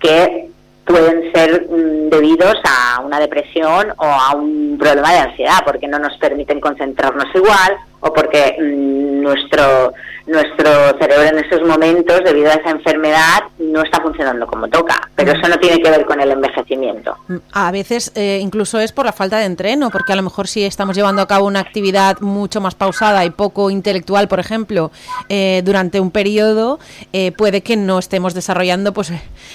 que 0.00 0.48
pueden 0.90 1.32
ser 1.32 1.66
mm, 1.68 2.10
debidos 2.10 2.56
a 2.64 3.00
una 3.00 3.18
depresión 3.18 3.92
o 3.96 4.04
a 4.04 4.34
un 4.34 4.76
problema 4.78 5.12
de 5.12 5.18
ansiedad, 5.18 5.58
porque 5.64 5.88
no 5.88 5.98
nos 5.98 6.16
permiten 6.18 6.60
concentrarnos 6.60 7.26
igual 7.34 7.76
o 8.00 8.12
porque 8.12 8.56
mm, 8.60 9.22
nuestro 9.22 9.92
nuestro 10.30 10.96
cerebro 10.98 11.24
en 11.24 11.44
esos 11.44 11.66
momentos, 11.66 12.20
debido 12.24 12.50
a 12.50 12.54
esa 12.54 12.70
enfermedad, 12.70 13.42
no 13.58 13.82
está 13.82 14.00
funcionando 14.00 14.46
como 14.46 14.68
toca. 14.68 15.10
Pero 15.16 15.32
eso 15.32 15.48
no 15.48 15.58
tiene 15.58 15.82
que 15.82 15.90
ver 15.90 16.06
con 16.06 16.20
el 16.20 16.30
envejecimiento. 16.30 17.16
Mm, 17.26 17.36
a 17.52 17.72
veces 17.72 18.12
eh, 18.14 18.38
incluso 18.40 18.78
es 18.78 18.92
por 18.92 19.06
la 19.06 19.12
falta 19.12 19.38
de 19.38 19.46
entreno, 19.46 19.90
porque 19.90 20.12
a 20.12 20.16
lo 20.16 20.22
mejor 20.22 20.46
si 20.46 20.64
estamos 20.64 20.96
llevando 20.96 21.20
a 21.20 21.26
cabo 21.26 21.46
una 21.46 21.60
actividad 21.60 22.20
mucho 22.20 22.60
más 22.60 22.76
pausada 22.76 23.24
y 23.24 23.30
poco 23.30 23.70
intelectual, 23.70 24.28
por 24.28 24.38
ejemplo, 24.38 24.92
eh, 25.28 25.62
durante 25.64 25.98
un 25.98 26.12
periodo, 26.12 26.78
eh, 27.12 27.32
puede 27.32 27.62
que 27.62 27.76
no 27.76 27.98
estemos 27.98 28.32
desarrollando 28.32 28.92
pues 28.92 29.12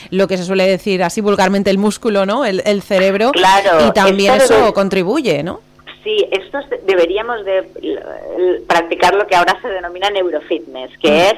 lo 0.10 0.28
que 0.28 0.38
se 0.38 0.44
suele 0.44 0.68
decir 0.68 1.04
así 1.04 1.22
vulgarmente 1.22 1.70
el 1.70 1.78
músculo, 1.78 2.26
¿no? 2.26 2.44
El, 2.44 2.62
el 2.66 2.82
cerebro. 2.82 3.32
Claro. 3.32 3.88
Y 3.88 3.92
también 3.94 4.36
eso 4.36 4.74
contribuye, 4.74 5.42
¿no? 5.42 5.62
Sí, 6.06 6.24
estos 6.30 6.64
deberíamos 6.86 7.44
de 7.46 7.68
practicar 8.68 9.16
lo 9.16 9.26
que 9.26 9.36
ahora 9.36 9.60
se 9.60 9.70
denomina 9.70 10.08
neurofitness, 10.12 10.96
que 11.00 11.10
mm. 11.10 11.14
es 11.14 11.36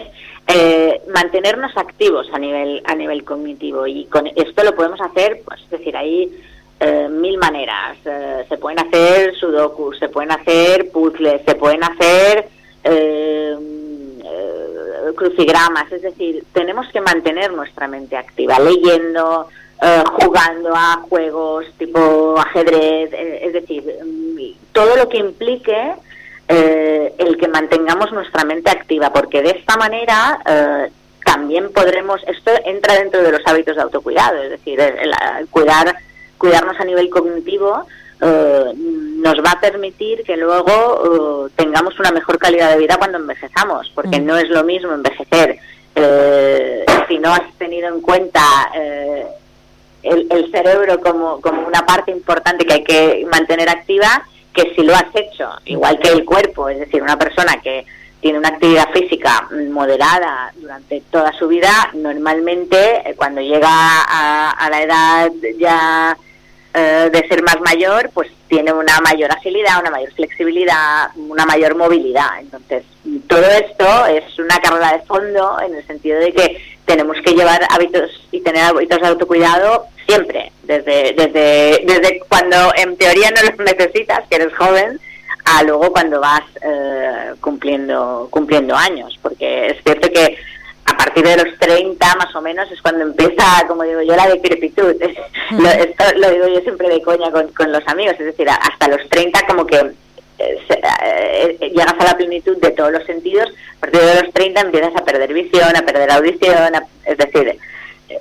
eh, 0.54 1.02
mantenernos 1.08 1.72
activos 1.78 2.28
a 2.34 2.38
nivel 2.38 2.84
a 2.86 2.94
nivel 2.94 3.24
cognitivo 3.24 3.88
y 3.88 4.06
con 4.08 4.28
esto 4.28 4.64
lo 4.66 4.76
podemos 4.76 5.00
hacer, 5.00 5.40
pues 5.46 5.62
es 5.62 5.70
decir, 5.70 5.96
hay 5.96 6.30
eh, 6.82 7.08
mil 7.10 7.38
maneras. 7.38 7.98
Eh, 8.04 8.46
se 8.50 8.58
pueden 8.58 8.80
hacer 8.80 9.34
sudokus, 9.36 10.00
se 10.00 10.10
pueden 10.10 10.32
hacer 10.32 10.92
puzzles, 10.92 11.44
se 11.46 11.56
pueden 11.56 11.82
hacer 11.86 12.50
crucigramas, 15.16 15.90
es 15.94 16.02
decir, 16.02 16.44
tenemos 16.52 16.88
que 16.90 17.00
mantener 17.00 17.54
nuestra 17.54 17.88
mente 17.88 18.18
activa, 18.18 18.60
leyendo, 18.60 19.48
eh, 19.80 20.04
jugando 20.20 20.74
a 20.74 21.04
juegos 21.08 21.66
tipo 21.78 22.36
ajedrez, 22.40 23.14
eh, 23.14 23.42
es 23.44 23.54
decir, 23.54 23.84
todo 24.78 24.96
lo 24.96 25.10
que 25.10 25.18
implique 25.18 25.94
eh, 26.48 27.14
el 27.18 27.36
que 27.38 27.48
mantengamos 27.48 28.12
nuestra 28.12 28.46
mente 28.46 28.70
activa, 28.70 29.12
porque 29.12 29.42
de 29.42 29.50
esta 29.50 29.76
manera 29.76 30.40
también 31.26 31.74
podremos, 31.74 32.22
esto 32.28 32.52
entra 32.64 32.94
dentro 32.94 33.24
de 33.24 33.32
los 33.32 33.42
hábitos 33.48 33.76
de 33.76 33.82
autocuidado, 33.82 34.44
es 34.44 34.52
decir, 34.52 34.80
el, 34.80 35.48
cuidar, 35.50 35.96
cuidarnos 36.38 36.80
a 36.80 36.86
nivel 36.86 37.10
cognitivo 37.10 37.88
nos 38.20 39.38
va 39.44 39.52
a 39.52 39.60
permitir 39.60 40.24
que 40.24 40.38
luego 40.38 41.50
tengamos 41.56 42.00
una 42.00 42.12
mejor 42.12 42.38
calidad 42.38 42.70
de 42.70 42.78
vida 42.78 42.98
cuando 42.98 43.18
envejezamos, 43.18 43.92
porque 43.96 44.20
mm. 44.20 44.26
no 44.26 44.38
es 44.38 44.50
lo 44.50 44.64
mismo 44.64 44.94
envejecer 44.94 45.58
si 47.08 47.18
no 47.18 47.34
has 47.34 47.52
tenido 47.58 47.88
en 47.88 48.02
cuenta 48.02 48.42
el, 50.04 50.52
cerebro 50.52 51.00
como, 51.02 51.42
como 51.42 51.68
una 51.68 51.84
parte 51.84 52.12
importante 52.12 52.66
que 52.66 52.74
hay 52.74 52.84
que 52.84 53.28
mantener 53.32 53.70
activa 53.70 54.24
que 54.58 54.74
si 54.74 54.82
lo 54.82 54.96
has 54.96 55.06
hecho, 55.14 55.50
igual 55.66 56.00
que 56.00 56.10
el 56.10 56.26
cuerpo, 56.26 56.68
es 56.68 56.80
decir, 56.80 57.04
una 57.04 57.18
persona 57.18 57.62
que 57.62 57.86
tiene 58.20 58.40
una 58.40 58.50
actividad 58.50 58.90
física 58.92 59.48
moderada 59.70 60.52
durante 60.56 61.02
toda 61.12 61.32
su 61.34 61.48
vida, 61.48 61.70
normalmente 61.94 63.08
eh, 63.08 63.14
cuando 63.16 63.40
llega 63.40 63.70
a, 63.70 64.70
la 64.72 64.82
edad 64.82 65.32
ya 65.60 66.18
eh, 66.74 67.10
de 67.14 67.28
ser 67.28 67.44
más 67.44 67.62
mayor, 67.62 68.10
pues 68.16 68.30
tiene 68.48 68.74
una 68.74 69.00
mayor 69.02 69.32
agilidad, 69.32 69.80
una 69.82 69.92
mayor 69.92 70.12
flexibilidad, 70.14 71.12
una 71.16 71.46
mayor 71.46 71.76
movilidad. 71.76 72.40
Entonces, 72.40 72.84
todo 73.28 73.46
esto 73.46 74.08
es 74.08 74.40
una 74.40 74.58
carrera 74.58 74.94
de 74.94 75.06
fondo 75.06 75.60
en 75.62 75.76
el 75.76 75.86
sentido 75.86 76.20
de 76.20 76.34
que 76.34 76.62
tenemos 76.86 77.18
que 77.24 77.36
llevar 77.36 77.62
hábitos 77.70 78.28
y 78.32 78.42
tener 78.42 78.64
hábitos 78.64 79.00
de 79.00 79.08
autocuidado 79.08 79.86
siempre, 80.08 80.52
desde, 80.64 81.14
desde, 81.14 81.84
desde 81.86 82.20
cuando 82.28 82.74
en 82.76 82.98
teoría 82.98 83.30
no 83.32 83.42
los 83.44 83.60
necesitas, 83.78 84.28
que 84.30 84.38
eres 84.38 84.54
joven, 84.56 85.00
a 85.46 85.64
luego 85.64 85.92
cuando 85.92 86.20
vas 86.20 86.44
eh, 86.62 87.34
cumpliendo, 87.40 88.28
cumpliendo 88.32 88.76
años, 88.76 89.18
porque 89.22 89.68
es 89.68 89.84
cierto 89.84 90.10
que 90.10 90.38
a 90.86 90.96
partir 90.96 91.24
de 91.24 91.38
los 91.38 91.60
30 91.60 92.16
más 92.16 92.36
o 92.36 92.42
menos 92.42 92.72
es 92.72 92.82
cuando 92.82 93.04
empieza, 93.04 93.66
como 93.68 93.84
digo 93.84 94.02
yo, 94.02 94.16
la 94.16 94.28
decrepitud. 94.28 94.96
lo, 95.52 95.70
esto 95.70 96.04
lo 96.16 96.32
digo 96.32 96.48
yo 96.48 96.62
siempre 96.62 96.90
de 96.90 97.02
coña 97.02 97.32
con, 97.32 97.48
con 97.50 97.72
los 97.72 97.86
amigos, 97.88 98.16
es 98.20 98.26
decir, 98.26 98.50
hasta 98.50 98.88
los 98.88 99.08
30 99.10 99.46
como 99.48 99.66
que 99.66 99.78
eh, 100.40 100.60
eh, 100.70 101.58
llegas 101.60 101.96
a 101.98 102.04
la 102.04 102.18
plenitud 102.18 102.58
de 102.58 102.72
todos 102.72 102.92
los 102.92 103.06
sentidos, 103.06 103.50
a 103.78 103.80
partir 103.82 104.02
de 104.02 104.22
los 104.22 104.34
30 104.34 104.62
empiezas 104.62 104.96
a 104.96 105.04
perder 105.04 105.34
visión, 105.34 105.76
a 105.76 105.82
perder 105.82 106.12
audición, 106.12 106.74
es 107.06 107.18
decir, 107.18 107.60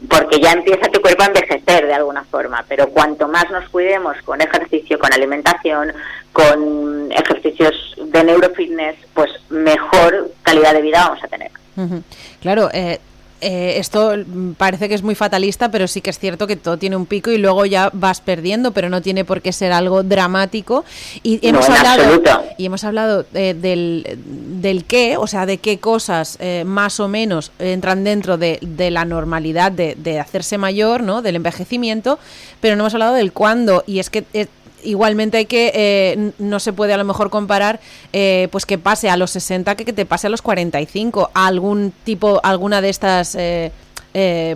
porque 0.09 0.41
ya 0.41 0.53
empieza 0.53 0.89
tu 0.89 1.01
cuerpo 1.01 1.23
a 1.23 1.27
envejecer 1.27 1.87
de 1.87 1.95
alguna 1.95 2.25
forma, 2.25 2.65
pero 2.69 2.89
cuanto 2.89 3.29
más 3.29 3.51
nos 3.51 3.69
cuidemos 3.69 4.17
con 4.25 4.41
ejercicio, 4.41 4.99
con 4.99 5.13
alimentación, 5.13 5.93
con 6.33 7.11
ejercicios 7.13 7.95
de 7.97 8.25
neurofitness, 8.25 8.97
pues 9.15 9.31
mejor 9.49 10.31
calidad 10.43 10.75
de 10.75 10.83
vida 10.83 11.05
vamos 11.07 11.23
a 11.23 11.29
tener. 11.29 11.51
Claro, 12.41 12.71
eh, 12.73 13.01
eh, 13.41 13.75
esto 13.79 14.15
parece 14.57 14.89
que 14.89 14.95
es 14.95 15.03
muy 15.03 15.15
fatalista, 15.15 15.71
pero 15.71 15.87
sí 15.89 16.01
que 16.01 16.11
es 16.11 16.19
cierto 16.19 16.47
que 16.47 16.57
todo 16.57 16.79
tiene 16.79 16.97
un 16.97 17.07
pico 17.07 17.31
y 17.31 17.39
luego 17.39 17.67
ya 17.67 17.91
vas 17.93 18.21
perdiendo, 18.21 18.73
pero 18.73 18.89
no 18.89 19.03
tiene 19.03 19.25
por 19.25 19.43
qué 19.43 19.53
ser 19.53 19.73
algo 19.73 20.03
dramático. 20.03 20.85
Y 21.23 21.47
hemos 21.47 21.69
hablado 21.69 22.23
y 22.57 22.67
hemos 22.67 22.85
hablado 22.85 23.27
eh, 23.35 23.55
del, 23.55 24.19
del 24.27 24.85
qué, 24.85 25.17
o 25.17 25.27
sea, 25.27 25.47
de 25.47 25.59
qué 25.59 25.79
cosas 25.79 26.39
eh, 26.41 26.65
más 26.67 26.99
o 27.01 27.09
menos 27.09 27.53
entran 27.59 28.05
dentro 28.05 28.39
de, 28.39 28.59
de 28.63 28.91
la 28.91 29.05
normalidad 29.05 29.73
de, 29.73 29.95
de, 29.97 30.19
hacerse 30.19 30.59
mayor, 30.59 31.03
¿no? 31.03 31.23
Del 31.23 31.37
envejecimiento, 31.37 32.19
pero 32.61 32.77
no 32.77 32.85
hemos 32.85 32.95
hablado 32.95 33.15
del 33.15 33.33
cuándo. 33.33 33.85
Y 33.87 33.99
es 33.99 34.11
que 34.11 34.25
igualmente 34.87 35.39
hay 35.39 35.47
que, 35.47 35.73
eh, 35.75 36.33
no 36.39 36.61
se 36.61 36.73
puede 36.73 36.93
a 36.95 36.97
lo 36.97 37.05
mejor 37.05 37.31
comparar, 37.31 37.81
eh, 38.13 38.49
pues 38.51 38.67
que 38.67 38.79
pase 38.79 39.11
a 39.11 39.17
los 39.17 39.31
60 39.33 39.75
que 39.75 39.85
que 39.85 39.93
te 39.93 40.07
pase 40.07 40.27
a 40.27 40.31
los 40.31 40.43
45, 40.43 41.31
algún 41.35 41.93
tipo, 42.05 42.41
alguna 42.43 42.81
de 42.81 42.89
estas... 42.89 43.37
Eh, 43.39 43.71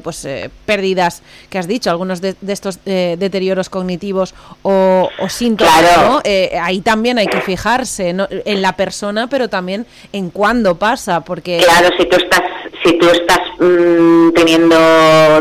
pues 0.02 0.26
pérdidas 0.64 1.22
que 1.50 1.58
has 1.58 1.68
dicho, 1.68 1.90
algunos 1.90 2.22
de, 2.22 2.34
estos 2.48 2.78
deterioros 2.82 3.68
cognitivos 3.68 4.34
o, 4.62 5.10
síntomas, 5.28 5.84
ahí 6.62 6.80
también 6.80 7.18
hay 7.18 7.26
que 7.26 7.42
fijarse 7.42 8.08
en 8.08 8.62
la 8.62 8.72
persona, 8.76 9.26
pero 9.26 9.48
también 9.48 9.84
en 10.14 10.30
cuándo 10.30 10.78
pasa, 10.78 11.20
porque... 11.20 11.58
Claro, 11.58 11.90
si 11.98 12.06
tú 12.06 12.16
estás 12.16 12.40
si 12.84 12.94
tú 12.98 13.08
estás 13.10 13.40
mm, 13.58 14.30
teniendo 14.30 14.76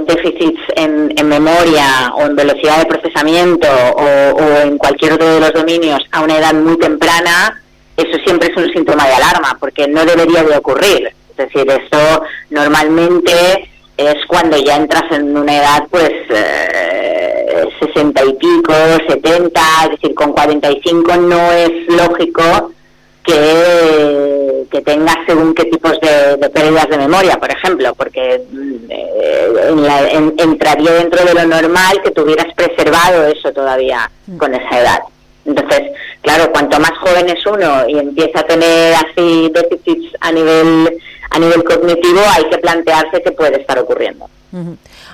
déficits 0.01 0.59
en, 0.75 1.09
memoria 1.27 2.11
o 2.15 2.23
en 2.23 2.35
velocidad 2.35 2.79
de 2.79 2.85
procesamiento 2.85 3.67
o, 3.67 4.39
en 4.63 4.77
cualquier 4.77 5.13
otro 5.13 5.27
de 5.27 5.39
los 5.39 5.53
dominios 5.53 5.99
a 6.11 6.21
una 6.21 6.37
edad 6.37 6.53
muy 6.53 6.77
temprana, 6.77 7.61
eso 7.95 8.17
siempre 8.25 8.49
es 8.49 8.57
un 8.57 8.71
síntoma 8.73 9.07
de 9.07 9.13
alarma, 9.13 9.57
porque 9.59 9.87
no 9.87 10.03
debería 10.05 10.43
de 10.43 10.57
ocurrir. 10.57 11.11
Es 11.31 11.37
decir, 11.37 11.69
eso 11.69 12.23
normalmente 12.49 13.69
es 13.95 14.15
cuando 14.27 14.57
ya 14.57 14.77
entras 14.77 15.03
en 15.11 15.37
una 15.37 15.57
edad, 15.57 15.83
pues, 15.89 16.11
eh, 16.29 17.65
sesenta 17.79 18.23
y 18.25 18.33
pico, 18.33 18.73
70, 19.07 19.61
es 19.83 19.89
decir, 19.91 20.15
con 20.15 20.33
45 20.33 21.15
no 21.17 21.51
es 21.51 21.71
lógico 21.87 22.71
que, 23.23 24.65
que 24.71 24.81
tengas 24.81 25.17
según 25.25 25.53
qué 25.53 25.65
tipos 25.65 25.99
de, 26.01 26.49
pérdidas 26.49 26.89
de 26.89 26.97
memoria, 26.97 27.37
por 27.37 27.51
ejemplo, 27.51 27.93
porque 27.95 28.41
mm, 28.51 28.75
eh, 28.89 30.33
entraría 30.37 30.91
dentro 30.93 31.23
de 31.25 31.33
lo 31.33 31.45
normal 31.45 32.01
que 32.03 32.11
tuvieras 32.11 32.53
preservado 32.55 33.27
eso 33.27 33.51
todavía 33.51 34.09
con 34.37 34.53
esa 34.53 34.79
edad. 34.79 34.99
Entonces, 35.45 35.91
claro, 36.21 36.51
cuanto 36.51 36.79
más 36.79 36.91
joven 36.99 37.29
es 37.29 37.45
uno 37.45 37.87
y 37.87 37.97
empieza 37.97 38.41
a 38.41 38.43
tener 38.43 38.93
así 38.95 39.51
déficits 39.53 40.15
a 40.19 40.31
nivel 40.31 40.99
a 41.31 41.39
nivel 41.39 41.63
cognitivo, 41.63 42.21
hay 42.35 42.49
que 42.49 42.57
plantearse 42.57 43.21
qué 43.21 43.31
puede 43.31 43.61
estar 43.61 43.77
ocurriendo. 43.77 44.27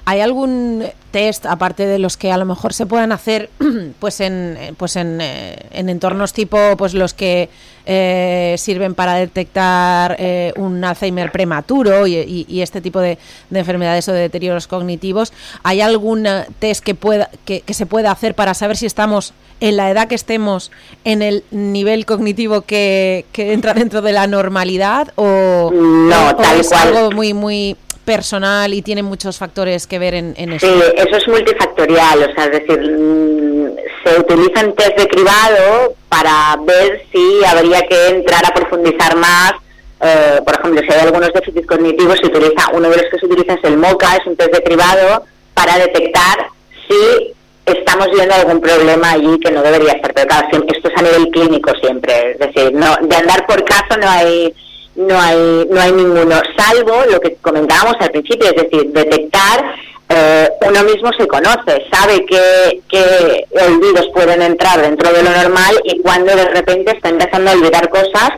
¿Hay 0.08 0.22
algún 0.22 0.86
test, 1.10 1.48
aparte 1.48 1.88
de 1.88 1.98
los 1.98 2.16
que 2.16 2.32
a 2.32 2.38
lo 2.38 2.46
mejor 2.46 2.74
se 2.74 2.86
puedan 2.86 3.12
hacer 3.12 3.50
pues 4.00 4.20
en, 4.22 4.58
pues 4.78 4.96
en, 4.98 5.20
eh, 5.20 5.56
en 5.72 5.90
entornos 5.90 6.32
tipo 6.32 6.58
pues 6.78 6.94
los 6.94 7.16
que 7.16 7.50
eh, 7.88 8.56
sirven 8.58 8.96
para 8.96 9.16
detectar 9.16 10.16
eh, 10.20 10.54
un 10.58 10.84
Alzheimer 10.84 11.32
prematuro 11.32 12.08
y, 12.08 12.46
este 12.62 12.82
tipo 12.82 13.00
de, 13.00 13.18
enfermedades 13.52 14.08
o 14.10 14.14
de 14.14 14.22
deterioros 14.22 14.68
cognitivos. 14.68 15.34
¿Hay 15.64 15.82
algún 15.82 16.28
test 16.60 16.84
que, 16.84 16.96
pueda, 16.96 17.30
que, 17.46 17.64
se 17.72 17.86
pueda 17.86 18.12
hacer 18.12 18.36
para 18.36 18.54
saber 18.54 18.78
si 18.78 18.86
estamos 18.86 19.34
en 19.60 19.78
la 19.78 19.90
edad 19.90 20.08
que 20.08 20.16
estemos 20.16 20.72
en 21.04 21.22
el 21.22 21.44
nivel 21.52 22.06
cognitivo 22.06 22.62
que, 22.62 23.26
entra 23.36 23.74
dentro 23.74 24.02
de 24.02 24.12
la 24.12 24.28
normalidad 24.28 25.14
o, 25.16 25.72
no, 25.72 26.38
es 26.60 26.72
algo 26.72 27.12
muy 27.12 27.34
muy 27.34 27.78
personal 28.06 28.74
y 28.74 28.82
tiene 28.82 29.04
muchos 29.04 29.38
factores 29.38 29.88
que 29.88 30.00
ver 30.00 30.14
en, 30.14 30.36
eso. 30.38 30.68
Sí, 30.68 30.84
eso 30.96 31.18
es 31.18 31.28
multifactorial, 31.28 32.30
o 32.30 32.34
sea, 32.34 32.46
es 32.46 32.52
decir, 32.52 32.80
mm, 32.80 33.76
se 34.04 34.20
utilizan 34.20 34.74
test 34.76 34.98
de 34.98 35.08
cribado 35.08 35.96
para 36.08 36.58
ver 36.66 37.02
si 37.12 37.44
habría 37.46 37.82
que 37.88 38.10
entrar 38.10 38.46
a 38.46 38.54
profundizar 38.54 39.16
más 39.18 39.54
eh, 40.02 40.42
por 40.46 40.56
ejemplo, 40.56 40.82
si 40.82 40.94
hay 40.94 41.00
algunos 41.00 41.32
déficits 41.34 41.66
cognitivos, 41.66 42.20
se 42.20 42.28
utiliza, 42.28 42.70
uno 42.74 42.90
de 42.90 42.98
los 42.98 43.06
que 43.10 43.18
se 43.18 43.26
utiliza 43.26 43.54
es 43.54 43.64
el 43.64 43.78
MOCA, 43.78 44.18
es 44.18 44.28
un 44.28 44.36
test 44.36 44.54
de 44.54 44.62
cribado 44.62 45.26
para 45.54 45.78
detectar 45.78 46.48
si 46.88 47.34
estamos 47.66 48.08
viendo 48.14 48.36
algún 48.36 48.62
problema 48.62 49.12
allí 49.12 49.40
que 49.40 49.52
no 49.52 49.64
debería 49.64 49.94
estar. 49.94 50.14
Pero 50.14 50.28
claro, 50.28 50.48
esto 50.52 50.90
es 50.90 50.98
a 50.98 51.02
nivel 51.02 51.30
clínico 51.30 51.72
siempre, 51.82 52.32
es 52.32 52.40
decir, 52.40 52.74
no 52.74 52.96
de 53.02 53.16
andar 53.16 53.48
por 53.48 53.64
caso 53.64 53.98
no 54.00 54.10
hay 54.10 54.54
no 54.96 55.20
hay 55.20 55.68
no 55.70 55.82
hay 55.82 55.92
ninguno, 55.92 56.42
salvo 56.58 57.04
lo 57.12 57.20
que 57.20 57.36
comentábamos 57.36 57.96
al 58.00 58.12
principio, 58.12 58.48
es 58.50 58.56
decir, 58.56 58.92
detectar 58.92 59.76
eh, 60.08 60.50
uno 60.62 60.84
mismo 60.84 61.12
se 61.14 61.28
conoce, 61.28 61.84
sabe 61.92 62.26
qué, 62.26 63.48
olvidos 63.68 64.08
pueden 64.14 64.42
entrar 64.42 64.82
dentro 64.82 65.12
de 65.12 65.24
lo 65.24 65.32
normal 65.32 65.76
y 65.84 66.00
cuando 66.02 66.36
de 66.36 66.46
repente 66.46 66.92
está 66.92 67.10
empezando 67.10 67.50
a 67.50 67.54
olvidar 67.54 67.90
cosas 67.90 68.30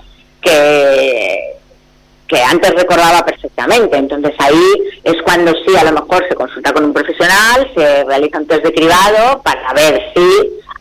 que, 0.42 1.56
que 2.28 2.42
antes 2.42 2.74
recordaba 2.74 3.26
perfectamente. 3.26 3.98
Entonces 3.98 4.34
ahí 4.40 4.64
es 5.04 5.22
cuando 5.24 5.52
sí, 5.66 5.76
a 5.76 5.84
lo 5.84 5.92
mejor 5.92 6.26
se 6.30 6.36
consulta 6.36 6.72
con 6.72 6.86
un 6.86 6.94
profesional, 6.94 7.70
se 7.76 8.06
realiza 8.06 8.40
un 8.40 8.48
test 8.48 8.64
de 8.64 8.74
cribado 8.74 9.42
para 9.42 9.74
ver 9.74 10.14
si 10.16 10.26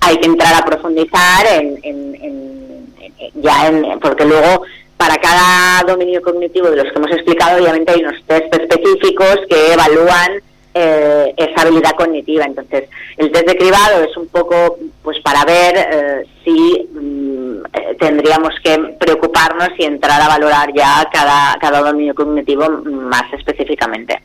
hay 0.00 0.18
que 0.18 0.26
entrar 0.26 0.54
a 0.54 0.64
profundizar 0.64 1.46
en, 1.46 1.80
en, 1.82 2.94
ya 3.34 3.66
en, 3.66 3.98
porque 3.98 4.24
luego 4.24 4.62
para 4.96 5.16
cada 5.16 5.82
dominio 5.86 6.22
cognitivo 6.22 6.70
de 6.70 6.76
los 6.76 6.92
que 6.92 6.98
hemos 6.98 7.10
explicado, 7.10 7.58
obviamente 7.58 7.92
hay 7.92 8.00
unos 8.00 8.22
test 8.26 8.54
específicos 8.54 9.40
que 9.48 9.72
evalúan 9.74 10.42
eh, 10.74 11.34
esa 11.36 11.62
habilidad 11.62 11.92
cognitiva. 11.92 12.44
Entonces, 12.44 12.88
el 13.16 13.30
test 13.30 13.46
de 13.46 13.56
cribado 13.56 14.04
es 14.04 14.16
un 14.16 14.28
poco 14.28 14.78
pues 15.02 15.18
para 15.20 15.44
ver 15.44 15.74
eh, 15.76 16.26
si 16.46 16.88
mm, 16.92 17.64
eh, 17.72 17.96
tendríamos 17.98 18.54
que 18.62 18.96
preocuparnos 19.00 19.70
y 19.78 19.84
entrar 19.84 20.22
a 20.22 20.28
valorar 20.28 20.72
ya 20.72 21.08
cada, 21.12 21.56
cada 21.60 21.80
dominio 21.80 22.14
cognitivo 22.14 22.68
más 22.84 23.24
específicamente. 23.32 24.22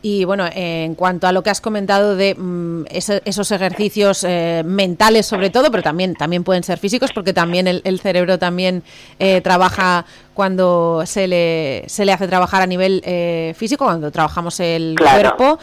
Y 0.00 0.24
bueno, 0.24 0.46
en 0.54 0.94
cuanto 0.94 1.26
a 1.26 1.32
lo 1.32 1.42
que 1.42 1.50
has 1.50 1.60
comentado 1.60 2.16
de 2.16 2.34
mm, 2.34 2.84
esos 2.90 3.50
ejercicios 3.50 4.24
mentales 4.64 5.26
sobre 5.26 5.50
todo, 5.50 5.70
pero 5.70 5.82
también, 5.82 6.14
también 6.14 6.44
pueden 6.44 6.62
ser 6.62 6.78
físicos 6.78 7.12
porque 7.12 7.34
también 7.34 7.66
el, 7.66 8.00
cerebro 8.00 8.38
también 8.38 8.84
trabaja 9.42 10.06
cuando 10.32 11.02
se 11.04 11.26
le, 11.26 11.84
se 11.88 12.06
le 12.06 12.12
hace 12.12 12.28
trabajar 12.28 12.62
a 12.62 12.66
nivel 12.66 13.02
físico, 13.54 13.84
cuando 13.84 14.10
trabajamos 14.10 14.60
el 14.60 14.94
cuerpo. 14.98 15.58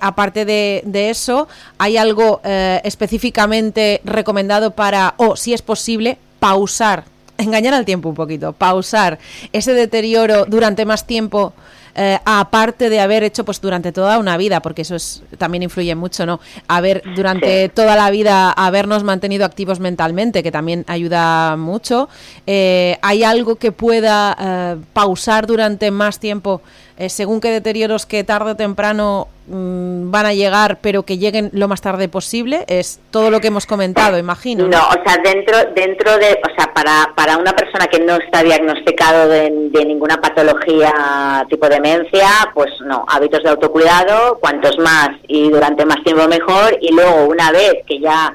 aparte 0.00 0.44
de, 0.44 0.82
de, 0.84 1.10
eso, 1.10 1.46
¿hay 1.78 1.96
algo 1.96 2.40
específicamente 2.42 4.00
recomendado 4.04 4.72
para, 4.72 5.03
o 5.18 5.36
si 5.36 5.52
es 5.52 5.60
posible, 5.60 6.16
pausar, 6.38 7.04
engañar 7.38 7.74
al 7.74 7.84
tiempo 7.84 8.08
un 8.08 8.14
poquito, 8.14 8.52
pausar 8.52 9.18
ese 9.52 9.74
deterioro 9.74 10.46
durante 10.46 10.86
más 10.86 11.06
tiempo? 11.06 11.52
Eh, 11.96 12.18
aparte 12.24 12.90
de 12.90 12.98
haber 12.98 13.22
hecho 13.22 13.44
pues 13.44 13.60
durante 13.60 13.92
toda 13.92 14.18
una 14.18 14.36
vida, 14.36 14.60
porque 14.60 14.82
eso 14.82 14.96
es, 14.96 15.22
también 15.38 15.62
influye 15.62 15.94
mucho, 15.94 16.26
¿no? 16.26 16.40
Haber 16.66 17.02
durante 17.14 17.68
toda 17.68 17.94
la 17.94 18.10
vida 18.10 18.50
habernos 18.50 19.04
mantenido 19.04 19.44
activos 19.44 19.78
mentalmente, 19.78 20.42
que 20.42 20.50
también 20.50 20.84
ayuda 20.88 21.56
mucho. 21.56 22.08
Eh, 22.46 22.98
¿Hay 23.00 23.22
algo 23.22 23.56
que 23.56 23.70
pueda 23.70 24.36
eh, 24.40 24.76
pausar 24.92 25.46
durante 25.46 25.92
más 25.92 26.18
tiempo 26.18 26.62
eh, 26.96 27.08
según 27.08 27.40
qué 27.40 27.50
deterioros 27.50 28.06
que 28.06 28.22
tarde 28.22 28.52
o 28.52 28.56
temprano 28.56 29.26
mm, 29.48 30.12
van 30.12 30.26
a 30.26 30.32
llegar, 30.32 30.78
pero 30.80 31.02
que 31.02 31.18
lleguen 31.18 31.50
lo 31.52 31.66
más 31.66 31.80
tarde 31.80 32.08
posible? 32.08 32.64
¿Es 32.68 33.00
todo 33.10 33.30
lo 33.30 33.40
que 33.40 33.48
hemos 33.48 33.66
comentado, 33.66 34.16
imagino? 34.16 34.68
No, 34.68 34.78
o 34.88 35.02
sea, 35.04 35.18
dentro, 35.24 35.56
dentro 35.74 36.16
de, 36.18 36.40
o 36.48 36.54
sea, 36.54 36.72
para, 36.72 37.12
para 37.16 37.36
una 37.36 37.52
persona 37.52 37.86
que 37.88 37.98
no 37.98 38.14
está 38.16 38.44
diagnosticado 38.44 39.28
de, 39.28 39.50
ninguna 39.84 40.20
patología 40.20 41.44
tipo 41.50 41.68
demencia, 41.68 42.28
pues 42.54 42.70
no, 42.80 43.04
hábitos 43.08 43.42
de 43.42 43.50
autocuidado, 43.50 44.38
cuantos 44.38 44.78
más 44.78 45.10
y 45.26 45.50
durante 45.50 45.84
más 45.84 46.02
tiempo 46.04 46.28
mejor, 46.28 46.78
y 46.80 46.92
luego 46.92 47.24
una 47.26 47.50
vez 47.50 47.74
que 47.86 47.98
ya 47.98 48.34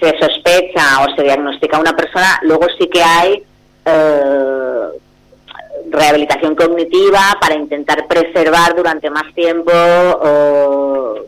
se 0.00 0.14
sospecha 0.18 1.02
o 1.02 1.16
se 1.16 1.22
diagnostica 1.22 1.78
una 1.78 1.96
persona, 1.96 2.38
luego 2.42 2.66
sí 2.78 2.88
que 2.88 3.02
hay 3.02 3.42
eh, 3.86 4.82
rehabilitación 5.90 6.54
cognitiva 6.54 7.20
para 7.40 7.54
intentar 7.54 8.06
preservar 8.06 8.74
durante 8.74 9.10
más 9.10 9.32
tiempo 9.34 9.72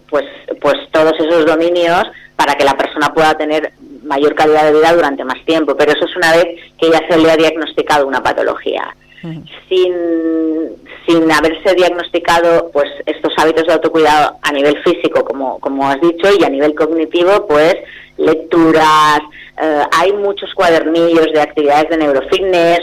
pues 0.09 0.25
pues 0.61 0.75
todos 0.91 1.13
esos 1.19 1.47
dominios 1.47 2.05
para 2.37 2.55
que 2.55 2.65
la 2.65 2.77
persona 2.77 3.13
pueda 3.13 3.35
tener 3.35 3.73
mayor 4.05 4.35
calidad 4.35 4.65
de 4.65 4.79
vida 4.79 4.93
durante 4.93 5.25
más 5.25 5.45
tiempo. 5.45 5.77
Pero 5.77 5.93
eso 5.93 6.05
es 6.05 6.17
una 6.17 6.33
vez 6.33 6.47
que 6.81 6.91
ya 6.91 7.01
se 7.09 7.19
le 7.19 7.31
ha 7.31 7.37
diagnosticado 7.37 8.07
una 8.07 8.23
patología. 8.23 8.95
Sin, 9.69 9.93
sin 11.05 11.31
haberse 11.31 11.75
diagnosticado 11.75 12.71
pues 12.73 12.87
estos 13.05 13.33
hábitos 13.37 13.67
de 13.67 13.73
autocuidado 13.73 14.37
a 14.41 14.53
nivel 14.53 14.81
físico 14.85 15.25
como 15.25 15.59
como 15.59 15.89
has 15.89 16.01
dicho 16.01 16.29
y 16.39 16.45
a 16.45 16.49
nivel 16.49 16.73
cognitivo 16.77 17.45
pues 17.49 17.75
lecturas 18.19 19.21
eh, 19.61 19.83
hay 19.91 20.13
muchos 20.13 20.55
cuadernillos 20.55 21.33
de 21.33 21.41
actividades 21.41 21.91
de 21.91 21.97
neurofitness, 21.97 22.81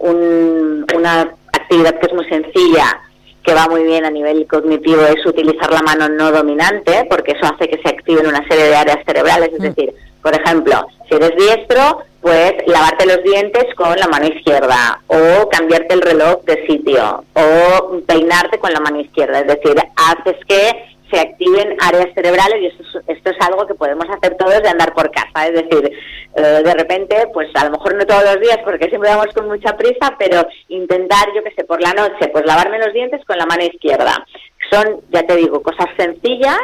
una 0.00 1.34
actividad 1.52 1.98
que 1.98 2.06
es 2.06 2.12
muy 2.14 2.24
sencilla, 2.28 2.98
que 3.42 3.52
va 3.52 3.68
muy 3.68 3.84
bien 3.84 4.06
a 4.06 4.10
nivel 4.10 4.46
cognitivo, 4.46 5.02
es 5.02 5.24
utilizar 5.26 5.70
la 5.70 5.82
mano 5.82 6.08
no 6.08 6.32
dominante, 6.32 7.06
porque 7.10 7.32
eso 7.32 7.52
hace 7.52 7.68
que 7.68 7.80
se 7.82 7.90
activen 7.90 8.26
una 8.26 8.46
serie 8.48 8.64
de 8.64 8.76
áreas 8.76 9.04
cerebrales. 9.04 9.50
Es 9.52 9.60
mm. 9.60 9.62
decir, 9.62 9.94
por 10.22 10.34
ejemplo, 10.34 10.86
si 11.08 11.16
eres 11.16 11.36
diestro, 11.36 12.00
pues 12.22 12.54
lavarte 12.66 13.06
los 13.06 13.22
dientes 13.22 13.66
con 13.76 13.94
la 13.96 14.08
mano 14.08 14.26
izquierda, 14.26 15.00
o 15.08 15.48
cambiarte 15.50 15.94
el 15.94 16.00
reloj 16.00 16.42
de 16.44 16.66
sitio, 16.66 17.22
o 17.34 18.00
peinarte 18.06 18.58
con 18.58 18.72
la 18.72 18.80
mano 18.80 18.98
izquierda. 18.98 19.40
Es 19.40 19.46
decir, 19.46 19.76
haces 19.94 20.36
que 20.48 20.95
se 21.10 21.20
activen 21.20 21.76
áreas 21.80 22.08
cerebrales 22.14 22.62
y 22.62 22.66
esto 22.66 22.82
es, 22.82 23.16
esto 23.16 23.30
es 23.30 23.36
algo 23.40 23.66
que 23.66 23.74
podemos 23.74 24.06
hacer 24.08 24.36
todos 24.36 24.62
de 24.62 24.68
andar 24.68 24.92
por 24.92 25.10
casa. 25.10 25.46
Es 25.46 25.54
decir, 25.54 25.92
eh, 26.34 26.62
de 26.64 26.74
repente, 26.74 27.28
pues 27.32 27.48
a 27.54 27.64
lo 27.64 27.72
mejor 27.72 27.94
no 27.94 28.06
todos 28.06 28.24
los 28.24 28.40
días 28.40 28.58
porque 28.64 28.88
siempre 28.88 29.10
vamos 29.10 29.32
con 29.34 29.46
mucha 29.46 29.76
prisa, 29.76 30.14
pero 30.18 30.46
intentar, 30.68 31.26
yo 31.34 31.42
que 31.42 31.52
sé, 31.52 31.64
por 31.64 31.80
la 31.80 31.92
noche, 31.92 32.28
pues 32.32 32.44
lavarme 32.44 32.78
los 32.78 32.92
dientes 32.92 33.24
con 33.24 33.38
la 33.38 33.46
mano 33.46 33.64
izquierda. 33.64 34.26
Son, 34.70 35.00
ya 35.12 35.22
te 35.22 35.36
digo, 35.36 35.62
cosas 35.62 35.86
sencillas 35.96 36.60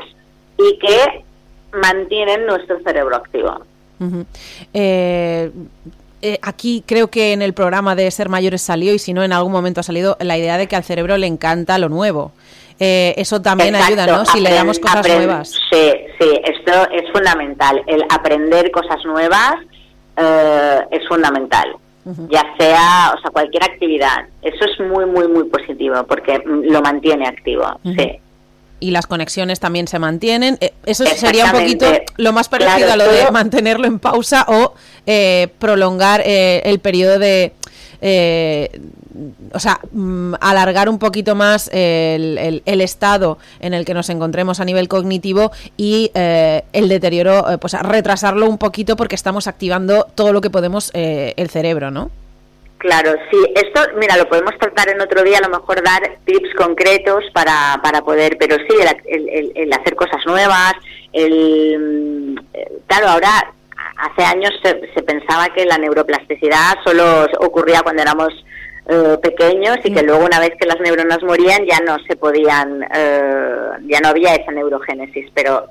y 0.58 0.78
que 0.78 1.24
mantienen 1.72 2.46
nuestro 2.46 2.80
cerebro 2.82 3.16
activo. 3.16 3.64
Eh, 4.74 5.50
eh, 6.22 6.38
aquí 6.42 6.82
creo 6.86 7.08
que 7.08 7.32
en 7.32 7.40
el 7.40 7.52
programa 7.52 7.94
de 7.94 8.10
Ser 8.10 8.28
Mayores 8.28 8.62
salió 8.62 8.92
y 8.92 8.98
si 8.98 9.12
no 9.12 9.22
en 9.22 9.32
algún 9.32 9.52
momento 9.52 9.80
ha 9.80 9.84
salido 9.84 10.16
la 10.20 10.36
idea 10.36 10.58
de 10.58 10.66
que 10.66 10.76
al 10.76 10.84
cerebro 10.84 11.16
le 11.16 11.26
encanta 11.26 11.78
lo 11.78 11.88
nuevo. 11.88 12.32
Eh, 12.84 13.14
eso 13.16 13.40
también 13.40 13.76
ayuda, 13.76 14.08
¿no? 14.08 14.24
Si 14.24 14.40
le 14.40 14.52
damos 14.52 14.80
cosas 14.80 15.06
nuevas. 15.06 15.50
Sí, 15.70 15.92
sí, 16.18 16.40
esto 16.42 16.90
es 16.90 17.08
fundamental. 17.12 17.80
El 17.86 18.02
aprender 18.08 18.72
cosas 18.72 19.04
nuevas 19.04 19.54
eh, 20.16 20.80
es 20.90 21.06
fundamental. 21.06 21.76
Ya 22.28 22.44
sea, 22.58 23.14
o 23.16 23.20
sea, 23.20 23.30
cualquier 23.30 23.62
actividad. 23.62 24.26
Eso 24.42 24.64
es 24.64 24.80
muy, 24.80 25.06
muy, 25.06 25.28
muy 25.28 25.44
positivo 25.44 26.02
porque 26.08 26.42
lo 26.44 26.82
mantiene 26.82 27.28
activo. 27.28 27.78
Sí 27.84 28.18
y 28.80 28.90
las 28.90 29.06
conexiones 29.06 29.60
también 29.60 29.86
se 29.86 30.00
mantienen. 30.00 30.58
Eh, 30.60 30.72
eso 30.84 31.06
sería 31.06 31.44
un 31.44 31.52
poquito 31.52 31.86
lo 32.16 32.32
más 32.32 32.48
parecido 32.48 32.92
a 32.92 32.96
lo 32.96 33.06
de 33.06 33.30
mantenerlo 33.30 33.86
en 33.86 34.00
pausa 34.00 34.44
o 34.48 34.74
prolongar 35.60 36.20
el 36.26 36.80
periodo 36.80 37.20
de, 37.20 37.52
eh, 38.04 38.68
o 39.52 39.58
sea, 39.58 39.78
mm, 39.92 40.34
alargar 40.40 40.88
un 40.88 40.98
poquito 40.98 41.34
más 41.34 41.70
el, 41.72 42.62
el, 42.64 42.80
estado 42.80 43.38
en 43.60 43.74
el 43.74 43.84
que 43.84 43.94
nos 43.94 44.10
encontremos 44.10 44.60
a 44.60 44.64
nivel 44.64 44.88
cognitivo 44.88 45.52
y 45.76 46.10
eh, 46.14 46.62
el 46.72 46.88
deterioro, 46.88 47.48
eh, 47.50 47.58
pues 47.58 47.74
retrasarlo 47.80 48.46
un 48.48 48.58
poquito 48.58 48.96
porque 48.96 49.14
estamos 49.14 49.46
activando 49.46 50.06
todo 50.14 50.32
lo 50.32 50.40
que 50.40 50.50
podemos 50.50 50.90
eh, 50.94 51.34
el 51.36 51.48
cerebro, 51.48 51.90
¿no? 51.90 52.10
Claro, 52.78 53.12
sí. 53.30 53.38
Esto, 53.54 53.80
mira, 53.96 54.16
lo 54.16 54.28
podemos 54.28 54.58
tratar 54.58 54.88
en 54.88 55.00
otro 55.00 55.22
día, 55.22 55.38
a 55.38 55.48
lo 55.48 55.56
mejor 55.56 55.84
dar 55.84 56.18
tips 56.24 56.52
concretos 56.56 57.22
para, 57.32 57.78
para 57.80 58.02
poder, 58.02 58.36
pero 58.38 58.56
sí, 58.56 58.74
el, 59.06 59.52
el 59.54 59.72
hacer 59.72 59.94
cosas 59.94 60.26
nuevas, 60.26 60.72
el, 61.12 61.78
mm, 61.78 62.36
claro, 62.88 63.08
ahora 63.10 63.54
hace 64.02 64.24
años 64.24 64.50
se, 64.62 65.02
pensaba 65.02 65.48
que 65.54 65.64
la 65.64 65.78
neuroplasticidad 65.78 66.74
solo 66.84 67.26
ocurría 67.38 67.82
cuando 67.82 68.02
éramos 68.02 68.32
eh, 68.88 69.16
pequeños 69.22 69.78
y 69.84 69.92
que 69.92 70.02
luego 70.02 70.24
una 70.24 70.40
vez 70.40 70.50
que 70.58 70.66
las 70.66 70.80
neuronas 70.80 71.22
morían 71.22 71.64
ya 71.64 71.78
no 71.80 71.98
se 72.08 72.16
podían, 72.16 72.82
eh, 72.94 73.68
ya 73.86 74.00
no 74.00 74.08
había 74.08 74.34
esa 74.34 74.50
neurogénesis, 74.50 75.30
pero 75.32 75.66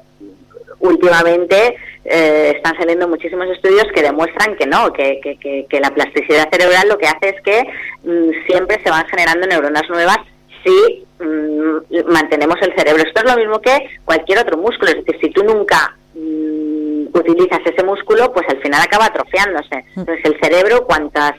últimamente 0.79 1.75
eh, 2.05 2.53
están 2.55 2.75
saliendo 2.77 3.07
muchísimos 3.07 3.47
estudios 3.49 3.85
que 3.93 4.01
demuestran 4.01 4.55
que 4.55 4.65
no, 4.65 4.93
que, 4.93 5.19
que, 5.21 5.79
la 5.79 5.91
plasticidad 5.91 6.49
cerebral 6.49 6.87
lo 6.87 6.97
que 6.97 7.07
hace 7.07 7.29
es 7.35 7.41
que 7.41 7.63
mm, 8.03 8.47
siempre 8.47 8.79
se 8.81 8.89
van 8.89 9.05
generando 9.07 9.45
neuronas 9.45 9.87
nuevas 9.89 10.19
si 10.63 11.05
mm, 11.19 12.11
mantenemos 12.11 12.55
el 12.61 12.73
cerebro. 12.75 13.03
Esto 13.03 13.21
es 13.23 13.31
lo 13.31 13.37
mismo 13.37 13.59
que 13.59 13.89
cualquier 14.05 14.39
otro 14.39 14.57
músculo, 14.57 14.91
es 14.91 15.05
decir, 15.05 15.17
si 15.21 15.29
tú 15.31 15.43
nunca 15.43 15.97
mm, 16.13 17.17
utilizas 17.17 17.59
ese 17.65 17.83
músculo, 17.83 18.31
pues 18.33 18.47
al 18.49 18.61
final 18.61 18.81
acaba 18.81 19.05
atrofiándose. 19.05 19.85
Mm. 19.95 19.99
Entonces 19.99 20.25
el 20.25 20.39
cerebro, 20.41 20.85
cuantas 20.85 21.33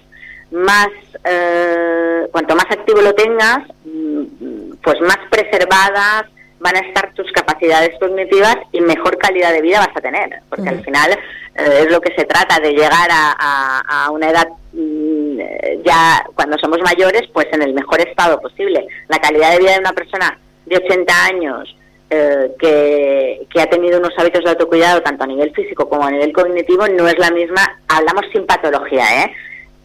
más, 0.51 0.89
eh, 1.25 2.29
cuanto 2.31 2.55
más 2.55 2.67
activo 2.71 3.01
lo 3.01 3.15
tengas, 3.15 3.61
mm, 3.85 4.75
pues 4.83 5.01
más 5.01 5.19
preservadas 5.31 6.25
van 6.61 6.77
a 6.77 6.81
estar 6.81 7.13
tus 7.15 7.31
capacidades 7.33 7.99
cognitivas 7.99 8.57
y 8.71 8.81
mejor 8.81 9.19
calidad 9.19 9.53
de 9.53 9.63
vida 9.63 9.81
vas 9.81 9.97
a 9.97 10.01
tener, 10.01 10.43
porque 10.49 10.69
al 10.69 10.83
final 10.85 11.11
eh, 11.11 11.81
es 11.85 11.91
lo 11.91 12.01
que 12.01 12.15
se 12.15 12.25
trata 12.25 12.61
de 12.61 12.71
llegar 12.71 13.09
a, 13.11 14.09
una 14.13 14.31
edad 14.31 14.49
mm, 14.73 15.41
ya 15.85 16.25
cuando 16.35 16.57
somos 16.59 16.79
mayores, 16.83 17.23
pues 17.33 17.47
en 17.53 17.63
el 17.63 17.75
mejor 17.75 18.01
estado 18.01 18.41
posible. 18.41 18.87
La 19.09 19.19
calidad 19.19 19.53
de 19.53 19.59
vida 19.59 19.73
de 19.73 19.81
una 19.81 19.93
persona 19.93 20.39
de 20.67 20.77
80 20.77 21.25
años 21.25 21.77
eh, 22.15 22.53
que, 22.59 23.47
que, 23.49 23.61
ha 23.61 23.67
tenido 23.67 23.99
unos 23.99 24.13
hábitos 24.19 24.45
de 24.45 24.51
autocuidado 24.51 25.01
tanto 25.01 25.25
a 25.25 25.27
nivel 25.27 25.51
físico 25.55 25.89
como 25.89 26.05
a 26.05 26.11
nivel 26.11 26.31
cognitivo 26.33 26.87
no 26.89 27.09
es 27.09 27.19
la 27.19 27.31
misma, 27.31 27.63
hablamos 27.89 28.27
sin 28.33 28.45
patología, 28.45 29.25
¿eh? 29.25 29.33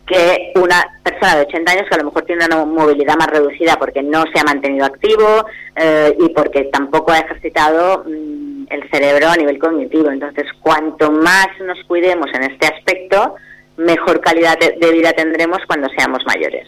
que 0.08 0.52
una 0.56 0.86
persona 1.04 1.36
de 1.36 1.42
80 1.44 1.72
años 1.72 1.86
que 1.88 1.96
a 1.96 2.00
lo 2.00 2.06
mejor 2.06 2.24
tiene 2.24 2.46
una 2.46 2.66
movilidad 2.66 3.18
más 3.18 3.28
reducida 3.28 3.78
porque 3.78 4.02
no 4.02 4.24
se 4.34 4.40
ha 4.40 4.44
mantenido 4.44 4.86
activo 4.86 5.46
eh, 5.76 6.16
y 6.20 6.30
porque 6.30 6.66
tampoco 6.66 7.12
ha 7.12 7.20
ejercitado 7.20 8.04
mm, 8.06 8.68
el 8.70 8.90
cerebro 8.90 9.28
a 9.28 9.36
nivel 9.36 9.60
cognitivo. 9.60 10.10
Entonces, 10.10 10.46
cuanto 10.62 11.12
más 11.12 11.48
nos 11.66 11.78
cuidemos 11.88 12.28
en 12.34 12.44
este 12.52 12.68
aspecto, 12.68 13.36
mejor 13.78 14.22
calidad 14.22 14.58
de, 14.60 14.92
vida 14.92 15.14
tendremos 15.14 15.60
cuando 15.68 15.88
seamos 15.90 16.24
mayores. 16.26 16.68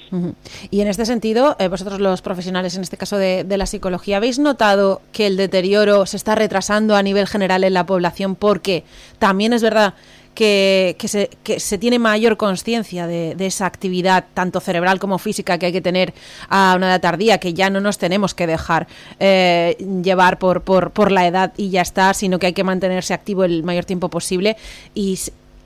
Y 0.70 0.82
en 0.82 0.88
este 0.88 1.06
sentido, 1.06 1.56
eh, 1.60 1.68
vosotros 1.68 2.00
los 2.00 2.22
profesionales, 2.22 2.76
en 2.76 2.84
este 2.84 2.98
caso 2.98 3.18
de, 3.18 3.44
de, 3.44 3.58
la 3.58 3.66
psicología, 3.66 4.18
¿habéis 4.18 4.40
notado 4.40 5.02
que 5.12 5.28
el 5.28 5.38
deterioro 5.38 6.06
se 6.06 6.18
está 6.18 6.36
retrasando 6.36 6.96
a 6.96 7.04
nivel 7.04 7.28
general 7.28 7.64
en 7.64 7.74
la 7.74 7.86
población? 7.86 8.36
Porque 8.36 8.84
también 9.18 9.54
es 9.54 9.64
verdad 9.64 9.96
que, 10.40 10.96
se, 11.06 11.30
que 11.44 11.60
se 11.60 11.78
tiene 11.78 12.00
mayor 12.00 12.38
conciencia 12.38 13.08
de, 13.08 13.36
esa 13.40 13.66
actividad, 13.66 14.26
tanto 14.34 14.62
cerebral 14.62 14.98
como 14.98 15.18
física, 15.18 15.58
que 15.58 15.66
hay 15.66 15.72
que 15.74 15.82
tener 15.82 16.14
a 16.48 16.76
una 16.78 16.88
edad 16.88 17.02
tardía, 17.02 17.40
que 17.40 17.54
ya 17.54 17.70
no 17.70 17.82
nos 17.82 17.98
tenemos 17.98 18.34
que 18.34 18.48
dejar 18.48 18.88
eh, 19.20 19.76
llevar 20.02 20.40
por, 20.40 20.62
por, 20.62 20.92
por 20.92 21.12
la 21.12 21.28
edad 21.28 21.54
y 21.58 21.72
ya 21.72 21.82
está, 21.82 22.14
sino 22.14 22.40
que 22.40 22.48
hay 22.48 22.54
que 22.54 22.64
mantenerse 22.64 23.14
activo 23.14 23.44
el 23.44 23.64
mayor 23.64 23.84
tiempo 23.84 24.10
posible. 24.10 24.56
Y 24.94 25.20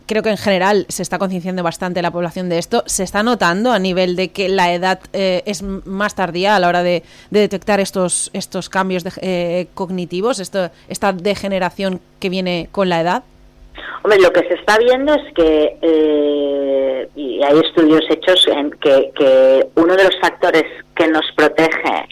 creo 0.05 0.23
que 0.23 0.29
en 0.29 0.37
general 0.37 0.85
se 0.89 1.01
está 1.01 1.19
concienciando 1.19 1.63
bastante 1.63 2.01
la 2.01 2.11
población 2.11 2.49
de 2.49 2.57
esto. 2.57 2.83
¿Se 2.85 3.03
está 3.03 3.23
notando 3.23 3.71
a 3.71 3.79
nivel 3.79 4.15
de 4.15 4.29
que 4.29 4.49
la 4.49 4.73
edad 4.73 4.99
eh, 5.13 5.43
es 5.45 5.61
más 5.61 6.15
tardía 6.15 6.55
a 6.55 6.59
la 6.59 6.67
hora 6.67 6.83
de, 6.83 7.03
detectar 7.31 7.79
estos, 7.79 8.29
estos 8.33 8.69
cambios 8.69 9.03
eh, 9.21 9.67
cognitivos, 9.73 10.39
esto, 10.39 10.69
esta 10.87 11.13
degeneración 11.13 12.01
que 12.19 12.29
viene 12.29 12.69
con 12.71 12.89
la 12.89 13.01
edad? 13.01 13.23
Hombre, 14.03 14.19
lo 14.19 14.31
que 14.31 14.41
se 14.47 14.55
está 14.55 14.77
viendo 14.77 15.13
es 15.13 15.33
que, 15.33 15.77
eh, 15.81 17.09
y 17.15 17.41
hay 17.43 17.59
estudios 17.59 18.01
hechos 18.09 18.47
en 18.47 18.71
que, 18.71 19.67
uno 19.75 19.95
de 19.95 20.03
los 20.03 20.19
factores 20.21 20.65
que 20.95 21.07
nos 21.07 21.25
protege, 21.35 22.07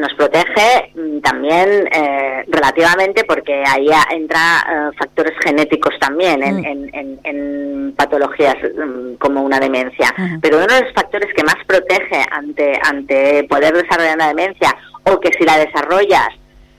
nos 0.00 0.14
protege 0.14 0.92
mm, 0.94 1.20
también 1.20 1.88
eh, 1.92 2.44
relativamente 2.48 3.24
porque 3.24 3.62
ahí 3.66 3.88
entra 4.10 4.64
eh, 4.68 4.96
factores 4.98 5.34
genéticos 5.44 5.94
también 6.00 6.42
en, 6.42 6.56
mm. 6.56 7.18
en, 7.24 7.94
patologías 7.96 8.56
mm, 8.56 9.14
como 9.14 9.42
una 9.42 9.60
demencia. 9.60 10.14
Pero 10.40 10.58
uno 10.58 10.74
de 10.74 10.82
los 10.82 10.92
factores 10.94 11.32
que 11.34 11.42
más 11.42 11.56
protege 11.66 12.24
ante, 12.30 12.78
ante 12.82 13.44
poder 13.44 13.74
desarrollar 13.74 14.16
una 14.16 14.28
demencia 14.28 14.74
o 15.04 15.20
que 15.20 15.30
si 15.38 15.44
la 15.44 15.58
desarrollas 15.58 16.28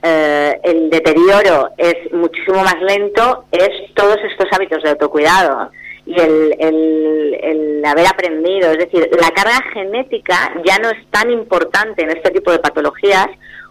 eh, 0.02 0.60
el 0.64 0.90
deterioro 0.90 1.70
es 1.78 2.12
muchísimo 2.12 2.62
más 2.62 2.80
lento 2.80 3.44
es 3.52 3.70
todos 3.94 4.16
estos 4.24 4.48
hábitos 4.52 4.82
de 4.82 4.90
autocuidado 4.90 5.70
y 6.04 6.20
el, 6.20 6.56
el, 6.58 7.84
haber 7.84 8.06
aprendido. 8.06 8.70
Es 8.70 8.78
decir, 8.78 9.08
la 9.20 9.30
carga 9.30 9.60
genética 9.72 10.54
ya 10.64 10.78
no 10.78 10.90
es 10.90 11.06
tan 11.10 11.30
importante 11.30 12.02
en 12.02 12.10
este 12.10 12.30
tipo 12.30 12.50
de 12.50 12.58
patologías 12.58 13.26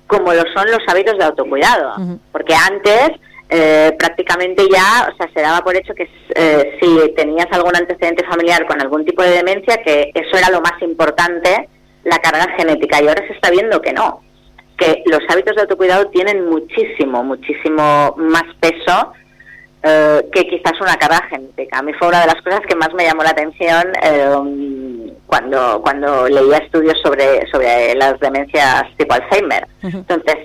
como 0.08 0.34
lo 0.34 0.44
son 0.54 0.70
los 0.70 0.82
hábitos 0.88 1.18
de 1.18 1.24
autocuidado. 1.24 1.96
Porque 2.32 2.54
antes 2.54 3.12
eh, 3.50 3.96
prácticamente 3.98 4.64
ya, 4.72 5.10
o 5.12 5.16
sea, 5.16 5.30
se 5.34 5.42
daba 5.42 5.62
por 5.62 5.76
hecho 5.76 5.94
que 5.94 6.10
eh, 6.36 6.78
si 6.82 7.14
tenías 7.16 7.48
algún 7.52 7.76
antecedente 7.76 8.26
familiar 8.26 8.66
con 8.68 8.82
algún 8.82 9.06
tipo 9.06 9.24
de 9.24 9.32
demencia, 9.32 9.82
que 9.84 10.12
eso 10.14 10.38
era 10.38 10.50
lo 10.50 10.62
más 10.62 10.82
importante, 10.82 11.70
la 12.04 12.18
carga 12.20 12.48
genética. 12.58 13.02
Y 13.02 13.08
ahora 13.08 13.26
se 13.28 13.34
está 13.34 13.50
viendo 13.50 13.82
que 13.82 13.94
no 13.94 14.22
que 14.82 15.04
los 15.06 15.20
hábitos 15.30 15.56
de 15.56 15.62
autocuidado 15.62 16.08
tienen 16.08 16.50
muchísimo, 16.50 17.24
muchísimo 17.24 18.16
más 18.18 18.46
peso 18.60 19.14
eh, 19.84 20.30
que 20.32 20.48
quizás 20.48 20.80
una 20.80 20.96
carga 20.98 21.22
genética. 21.30 21.80
A 21.80 21.82
mí 21.82 21.92
fue 21.94 22.08
una 22.08 22.22
de 22.22 22.28
las 22.28 22.42
cosas 22.42 22.62
que 22.68 22.76
más 22.76 22.94
me 22.94 23.06
llamó 23.06 23.24
la 23.24 23.32
atención 23.32 23.84
eh, 24.04 25.14
cuando, 25.26 25.82
cuando 25.82 26.28
leía 26.28 26.58
estudios 26.58 27.00
sobre, 27.02 27.48
sobre 27.50 27.96
las 27.96 28.20
demencias 28.20 28.86
tipo 28.98 29.14
Alzheimer. 29.14 29.68
Entonces, 29.82 30.38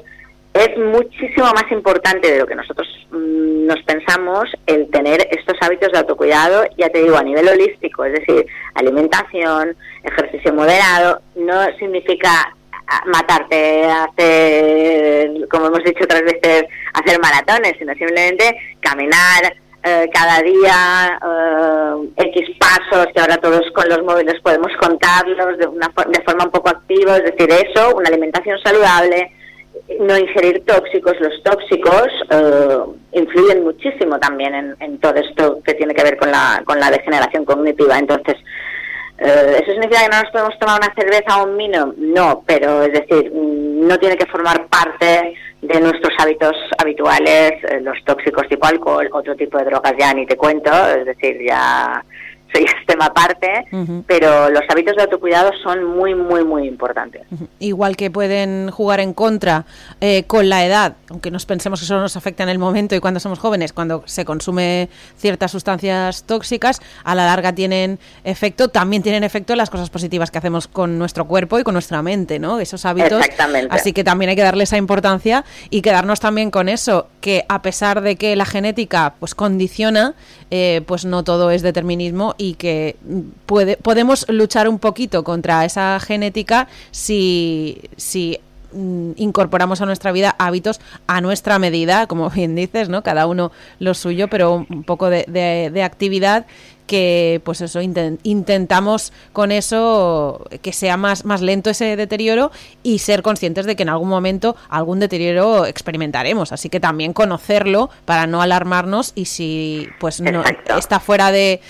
es 0.55 0.79
muchísimo 0.79 1.53
más 1.53 1.71
importante 1.71 2.33
de 2.33 2.39
lo 2.39 2.47
que 2.47 2.55
nosotros 2.55 2.89
mm, 3.11 3.67
nos 3.67 3.83
pensamos 3.83 4.49
el 4.67 4.89
tener 4.91 5.29
estos 5.31 5.57
hábitos 5.61 5.93
de 5.93 5.99
autocuidado, 5.99 6.65
ya 6.79 6.89
te 6.89 7.03
digo, 7.03 7.19
a 7.19 7.23
nivel 7.23 7.47
holístico, 7.47 8.05
es 8.05 8.15
decir, 8.15 8.47
alimentación, 8.75 9.77
ejercicio 10.03 10.55
moderado, 10.55 11.21
no 11.35 11.63
significa 11.79 12.55
matarte, 13.07 13.85
hacer, 13.85 15.49
como 15.49 15.67
hemos 15.67 15.85
dicho 15.85 16.05
otras 16.05 16.23
veces, 16.23 16.65
hacer 16.95 17.21
maratones, 17.21 17.75
sino 17.79 17.93
simplemente 17.95 18.57
caminar 18.81 19.55
eh, 19.83 20.11
cada 20.13 20.43
día 20.43 21.19
eh, 21.23 22.29
X 22.29 22.57
pasos, 22.59 23.07
que 23.15 23.21
ahora 23.21 23.37
todos 23.37 23.63
con 23.73 23.89
los 23.89 24.03
móviles 24.03 24.41
podemos 24.43 24.73
contarlos 24.81 25.59
de, 25.59 25.67
una, 25.67 25.93
de 26.09 26.23
forma 26.25 26.45
un 26.45 26.51
poco 26.51 26.71
activa, 26.71 27.17
es 27.17 27.25
decir, 27.25 27.49
eso, 27.51 27.95
una 27.95 28.09
alimentación 28.09 28.59
saludable, 28.59 29.31
no 30.01 30.19
ingerir 30.19 30.65
tóxicos. 30.65 31.15
Los 31.21 31.41
tóxicos 31.45 32.09
eh, 32.31 32.79
influyen 33.13 33.63
muchísimo 33.63 34.19
también 34.19 34.55
en, 34.55 34.77
en, 34.81 34.99
todo 34.99 35.15
esto 35.15 35.61
que 35.65 35.75
tiene 35.75 35.95
que 35.95 36.03
ver 36.03 36.17
con 36.17 36.33
la, 36.33 36.63
con 36.65 36.81
la 36.81 36.91
degeneración 36.91 37.45
cognitiva. 37.45 37.97
Entonces, 37.97 38.37
eh, 39.19 39.61
¿Eso 39.63 39.73
significa 39.73 40.03
que 40.03 40.09
no 40.11 40.23
nos 40.23 40.31
podemos 40.31 40.59
tomar 40.59 40.81
una 40.81 40.95
cerveza 40.95 41.39
o 41.39 41.47
un 41.47 41.57
vino? 41.57 41.95
No, 41.97 42.43
pero 42.47 42.83
es 42.83 42.93
decir, 42.93 43.33
no 43.33 43.99
tiene 43.99 44.17
que 44.17 44.27
formar 44.27 44.67
parte 44.67 45.35
de 45.63 45.81
nuestros 45.81 46.13
hábitos 46.19 46.55
habituales, 46.79 47.53
eh, 47.65 47.81
los 47.81 47.97
tóxicos 48.05 48.47
tipo 48.49 48.67
alcohol, 48.67 49.09
otro 49.13 49.35
tipo 49.35 49.59
de 49.59 49.65
drogas 49.65 49.95
ya 49.99 50.13
ni 50.13 50.27
te 50.27 50.37
cuento, 50.37 50.71
es 50.89 51.07
decir, 51.07 51.39
ya 51.47 52.05
soy 52.53 52.67
tema 52.87 53.07
aparte, 53.07 53.67
pero 54.07 54.51
los 54.51 54.63
hábitos 54.69 54.97
de 54.97 55.03
autocuidado 55.03 55.51
son 55.63 55.85
muy, 55.85 56.15
muy, 56.15 56.45
muy 56.45 56.67
importantes. 56.67 57.23
Igual 57.59 57.97
que 57.97 58.11
pueden 58.11 58.71
jugar 58.71 59.01
en 59.01 59.13
contra 59.13 59.65
eh, 60.01 60.25
con 60.27 60.49
la 60.49 60.65
edad, 60.65 60.95
aunque 61.11 61.31
nos 61.31 61.47
pensemos 61.47 61.81
que 61.81 61.87
solo 61.87 62.01
nos 62.01 62.17
afecta 62.17 62.43
en 62.43 62.49
el 62.49 62.59
momento 62.59 62.95
y 62.95 63.01
cuando 63.01 63.21
somos 63.21 63.39
jóvenes, 63.39 63.73
cuando 63.73 64.03
se 64.07 64.25
consume 64.25 64.89
ciertas 65.17 65.51
sustancias 65.51 66.25
tóxicas, 66.25 66.81
a 67.05 67.15
la 67.15 67.27
larga 67.27 67.53
tienen 67.53 67.99
efecto, 68.25 68.69
también 68.69 69.03
tienen 69.03 69.25
efecto 69.25 69.57
las 69.57 69.71
cosas 69.71 69.91
positivas 69.91 70.31
que 70.31 70.39
hacemos 70.39 70.69
con 70.69 70.99
nuestro 70.99 71.27
cuerpo 71.27 71.59
y 71.59 71.65
con 71.65 71.75
nuestra 71.75 72.03
mente, 72.03 72.39
¿no? 72.39 72.61
Esos 72.61 72.85
hábitos. 72.85 73.25
Así 73.71 73.93
que 73.93 74.05
también 74.05 74.31
hay 74.31 74.37
que 74.37 74.43
darle 74.43 74.65
esa 74.65 74.77
importancia 74.77 75.45
y 75.71 75.83
quedarnos 75.83 76.21
también 76.21 76.51
con 76.51 76.69
eso, 76.69 77.09
que 77.21 77.45
a 77.49 77.63
pesar 77.63 78.01
de 78.01 78.17
que 78.17 78.37
la 78.37 78.45
genética 78.45 79.15
pues 79.19 79.35
condiciona, 79.35 80.15
eh, 80.51 80.83
pues 80.87 81.05
no 81.05 81.25
todo 81.25 81.51
es 81.51 81.63
determinismo 81.63 82.35
y 82.39 82.55
que 82.55 82.97
puede, 83.47 83.77
podemos 83.77 84.27
luchar 84.29 84.69
un 84.69 84.79
poquito 84.79 85.25
contra 85.25 85.65
esa 85.65 85.99
genética 86.01 86.69
si, 86.91 87.83
si 87.97 88.39
mm, 88.73 89.13
incorporamos 89.17 89.81
a 89.81 89.87
nuestra 89.87 90.13
vida 90.13 90.35
hábitos 90.39 90.81
a 91.07 91.21
nuestra 91.21 91.59
medida, 91.59 92.07
como 92.07 92.31
bien 92.35 92.55
dices, 92.55 92.89
¿no? 92.89 93.03
Cada 93.03 93.27
uno 93.27 93.53
lo 93.79 93.95
suyo, 93.95 94.29
pero 94.29 94.67
un 94.69 94.85
poco 94.85 95.11
de, 95.11 95.25
de 95.27 95.83
actividad 95.83 96.47
que 96.87 97.41
pues 97.45 97.61
eso 97.61 97.81
intentamos 97.83 99.13
con 99.33 99.53
eso 99.53 100.47
que 100.63 100.73
sea 100.73 100.97
más, 100.97 101.25
más 101.25 101.43
lento 101.43 101.71
ese 101.71 101.97
deterioro 101.97 102.53
y 102.83 103.01
ser 103.01 103.23
conscientes 103.23 103.67
de 103.67 103.77
que 103.77 103.83
en 103.83 103.89
algún 103.89 104.09
momento 104.09 104.57
algún 104.69 105.01
deterioro 105.01 105.67
experimentaremos 105.67 106.53
así 106.53 106.69
que 106.69 106.81
también 106.81 107.13
conocerlo 107.13 107.91
para 108.05 108.27
no 108.27 108.41
alarmarnos 108.41 109.13
y 109.15 109.27
si 109.27 109.89
pues 109.99 110.21
no 110.21 110.43
está 110.79 111.01
fuera 111.01 111.33
de 111.33 111.61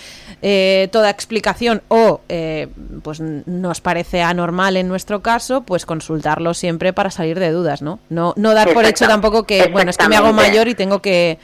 eh, 0.43 0.89
toda 0.93 1.11
explicación 1.11 1.83
o 1.89 2.21
eh, 2.29 2.69
pues 3.03 3.21
nos 3.21 3.81
parece 3.81 4.23
anormal 4.23 4.77
en 4.77 4.89
nuestro 4.89 5.23
caso 5.23 5.63
pues 5.63 5.87
consultarlo 5.87 6.55
siempre 6.55 6.93
para 6.93 7.11
salir 7.11 7.39
de 7.39 7.51
dudas 7.51 7.83
no 7.83 7.99
no, 8.11 8.35
no 8.37 8.55
dar 8.55 8.73
por 8.73 8.85
hecho 8.85 9.07
tampoco 9.07 9.45
que 9.45 9.69
bueno 9.69 9.91
es 9.91 9.97
que 9.97 10.09
me 10.09 10.17
hago 10.17 10.33
mayor 10.33 10.69
y 10.69 10.75
tengo 10.75 11.01
que 11.01 11.39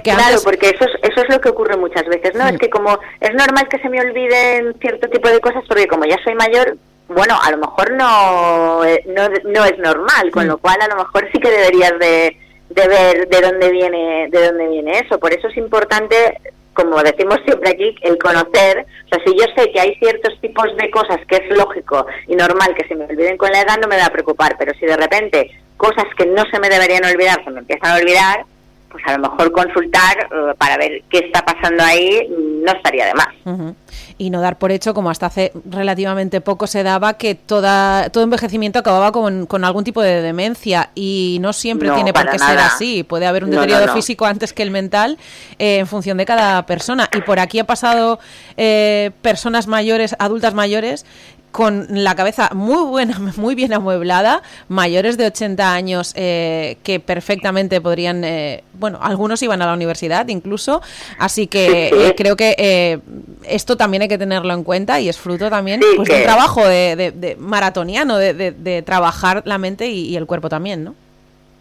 claro, 0.00 0.38
porque 0.42 0.70
eso 0.70 0.84
es, 0.84 1.10
eso 1.10 1.22
es 1.22 1.28
lo 1.28 1.40
que 1.40 1.50
ocurre 1.50 1.76
muchas 1.76 2.06
veces, 2.06 2.34
¿no? 2.34 2.46
Es 2.48 2.58
que 2.58 2.70
como 2.70 2.98
es 3.20 3.34
normal 3.34 3.68
que 3.68 3.78
se 3.78 3.88
me 3.88 4.00
olviden 4.00 4.74
cierto 4.80 5.08
tipo 5.08 5.28
de 5.28 5.40
cosas, 5.40 5.64
porque 5.68 5.86
como 5.86 6.04
ya 6.04 6.16
soy 6.24 6.34
mayor, 6.34 6.76
bueno, 7.08 7.38
a 7.42 7.50
lo 7.50 7.58
mejor 7.58 7.92
no, 7.92 8.84
eh, 8.84 9.04
no, 9.06 9.28
no 9.44 9.64
es 9.64 9.78
normal, 9.78 10.30
con 10.30 10.46
lo 10.46 10.58
cual 10.58 10.80
a 10.80 10.88
lo 10.88 10.96
mejor 10.96 11.28
sí 11.32 11.38
que 11.38 11.50
deberías 11.50 11.92
de, 11.98 12.36
de 12.70 12.88
ver 12.88 13.28
de 13.28 13.40
dónde 13.40 13.70
viene 13.70 14.28
de 14.30 14.46
dónde 14.46 14.68
viene 14.68 15.00
eso. 15.00 15.18
Por 15.18 15.32
eso 15.32 15.48
es 15.48 15.56
importante 15.56 16.40
como 16.74 17.02
decimos 17.02 17.38
siempre 17.44 17.70
aquí, 17.70 17.94
el 18.02 18.18
conocer, 18.18 18.86
o 19.06 19.08
sea, 19.08 19.24
si 19.24 19.32
yo 19.36 19.44
sé 19.56 19.70
que 19.72 19.80
hay 19.80 19.94
ciertos 19.96 20.40
tipos 20.40 20.64
de 20.76 20.90
cosas 20.90 21.18
que 21.28 21.36
es 21.36 21.56
lógico 21.56 22.06
y 22.28 22.36
normal 22.36 22.74
que 22.74 22.86
se 22.88 22.94
me 22.94 23.04
olviden 23.04 23.36
con 23.36 23.50
la 23.50 23.60
edad, 23.60 23.78
no 23.80 23.88
me 23.88 23.98
va 23.98 24.06
a 24.06 24.12
preocupar, 24.12 24.56
pero 24.58 24.72
si 24.74 24.86
de 24.86 24.96
repente 24.96 25.50
cosas 25.76 26.06
que 26.16 26.26
no 26.26 26.44
se 26.50 26.58
me 26.60 26.68
deberían 26.68 27.04
olvidar 27.04 27.42
se 27.44 27.50
me 27.50 27.60
empiezan 27.60 27.90
a 27.90 27.96
olvidar, 27.96 28.44
pues 28.90 29.04
a 29.06 29.16
lo 29.16 29.30
mejor 29.30 29.50
consultar 29.52 30.18
eh, 30.18 30.54
para 30.58 30.76
ver 30.76 31.02
qué 31.10 31.18
está 31.18 31.44
pasando 31.44 31.82
ahí 31.82 32.28
no 32.30 32.72
estaría 32.72 33.06
de 33.06 33.14
más. 33.14 33.74
Y 34.22 34.30
no 34.30 34.40
dar 34.40 34.56
por 34.56 34.70
hecho, 34.70 34.94
como 34.94 35.10
hasta 35.10 35.26
hace 35.26 35.50
relativamente 35.68 36.40
poco 36.40 36.68
se 36.68 36.84
daba, 36.84 37.14
que 37.14 37.34
toda, 37.34 38.08
todo 38.10 38.22
envejecimiento 38.22 38.78
acababa 38.78 39.10
con, 39.10 39.46
con 39.46 39.64
algún 39.64 39.82
tipo 39.82 40.00
de 40.00 40.22
demencia 40.22 40.90
y 40.94 41.38
no 41.40 41.52
siempre 41.52 41.90
tiene 41.90 42.12
por 42.12 42.30
qué 42.30 42.38
ser 42.38 42.56
así. 42.56 43.02
Puede 43.02 43.26
haber 43.26 43.42
un 43.42 43.50
deterioro 43.50 43.92
físico 43.92 44.24
antes 44.24 44.52
que 44.52 44.62
el 44.62 44.70
mental 44.70 45.18
eh, 45.58 45.78
en 45.78 45.88
función 45.88 46.18
de 46.18 46.24
cada 46.24 46.64
persona. 46.66 47.08
Y 47.12 47.22
por 47.22 47.40
aquí 47.40 47.58
ha 47.58 47.64
pasado 47.64 48.20
eh, 48.56 49.10
personas 49.22 49.66
mayores, 49.66 50.14
adultas 50.20 50.54
mayores, 50.54 51.04
con 51.52 51.86
la 51.90 52.14
cabeza 52.14 52.50
muy 52.54 52.84
buena, 52.86 53.18
muy 53.36 53.54
bien 53.54 53.72
amueblada, 53.72 54.42
mayores 54.68 55.16
de 55.16 55.26
80 55.26 55.72
años 55.72 56.12
eh, 56.16 56.78
que 56.82 56.98
perfectamente 56.98 57.80
podrían, 57.80 58.24
eh, 58.24 58.64
bueno, 58.72 58.98
algunos 59.00 59.42
iban 59.42 59.62
a 59.62 59.66
la 59.66 59.74
universidad 59.74 60.26
incluso, 60.28 60.82
así 61.18 61.46
que 61.46 61.88
eh, 61.88 62.14
creo 62.16 62.36
que 62.36 63.00
esto 63.44 63.76
también 63.76 64.02
hay 64.02 64.08
que 64.08 64.18
tenerlo 64.18 64.54
en 64.54 64.64
cuenta 64.64 65.00
y 65.00 65.08
es 65.08 65.18
fruto 65.18 65.50
también 65.50 65.80
pues, 65.96 66.08
de 66.08 66.16
un 66.16 66.22
trabajo 66.22 66.66
de, 66.66 67.36
maratoniano, 67.38 68.16
de, 68.16 68.82
trabajar 68.84 69.42
la 69.44 69.58
mente 69.58 69.88
y 69.88 70.16
el 70.16 70.26
cuerpo 70.26 70.48
también, 70.48 70.82
¿no? 70.84 70.94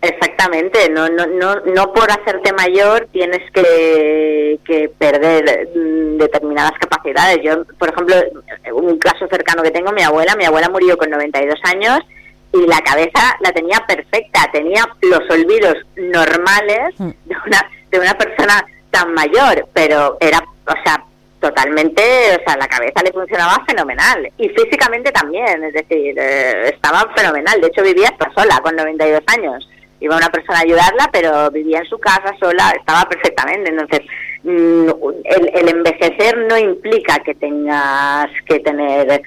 Exactamente, 0.01 0.89
no, 0.89 1.09
no, 1.09 1.27
no, 1.27 1.55
no 1.61 1.93
por 1.93 2.09
hacerte 2.11 2.51
mayor 2.53 3.07
tienes 3.11 3.51
que, 3.51 4.59
que 4.65 4.89
perder 4.89 5.69
mm, 5.75 6.17
determinadas 6.17 6.73
capacidades. 6.79 7.39
Yo, 7.43 7.65
por 7.77 7.89
ejemplo, 7.89 8.15
un 8.73 8.97
caso 8.97 9.27
cercano 9.27 9.61
que 9.61 9.69
tengo, 9.69 9.91
mi 9.91 10.01
abuela, 10.01 10.35
mi 10.35 10.45
abuela 10.45 10.69
murió 10.69 10.97
con 10.97 11.11
92 11.11 11.59
años 11.65 11.99
y 12.51 12.65
la 12.65 12.79
cabeza 12.81 13.37
la 13.41 13.51
tenía 13.51 13.85
perfecta, 13.87 14.49
tenía 14.51 14.83
los 15.03 15.21
olvidos 15.29 15.75
normales 15.95 16.95
mm. 16.97 17.09
de 17.25 17.35
una, 17.45 17.71
de 17.91 17.99
una 17.99 18.13
persona 18.15 18.65
tan 18.89 19.13
mayor, 19.13 19.67
pero 19.71 20.17
era, 20.19 20.39
o 20.39 20.83
sea, 20.83 21.03
totalmente, 21.39 22.01
o 22.01 22.43
sea, 22.43 22.57
la 22.57 22.67
cabeza 22.67 23.03
le 23.03 23.11
funcionaba 23.11 23.63
fenomenal 23.67 24.31
y 24.37 24.49
físicamente 24.49 25.11
también, 25.11 25.63
es 25.63 25.73
decir, 25.73 26.17
eh, 26.17 26.69
estaba 26.69 27.07
fenomenal. 27.15 27.61
De 27.61 27.67
hecho, 27.67 27.83
vivía 27.83 28.09
hasta 28.09 28.31
sola 28.33 28.59
con 28.63 28.75
92 28.75 29.21
años 29.27 29.69
iba 30.01 30.17
una 30.17 30.29
persona 30.29 30.59
a 30.59 30.63
ayudarla, 30.63 31.09
pero 31.13 31.49
vivía 31.51 31.79
en 31.79 31.85
su 31.85 31.97
casa 31.99 32.35
sola, 32.39 32.73
estaba 32.77 33.07
perfectamente. 33.07 33.69
Entonces, 33.69 34.01
mm, 34.43 34.89
el, 35.53 35.69
envejecer 35.69 36.37
no 36.49 36.57
implica 36.57 37.19
que 37.19 37.35
tengas 37.35 38.27
que 38.47 38.59
tener 38.59 39.21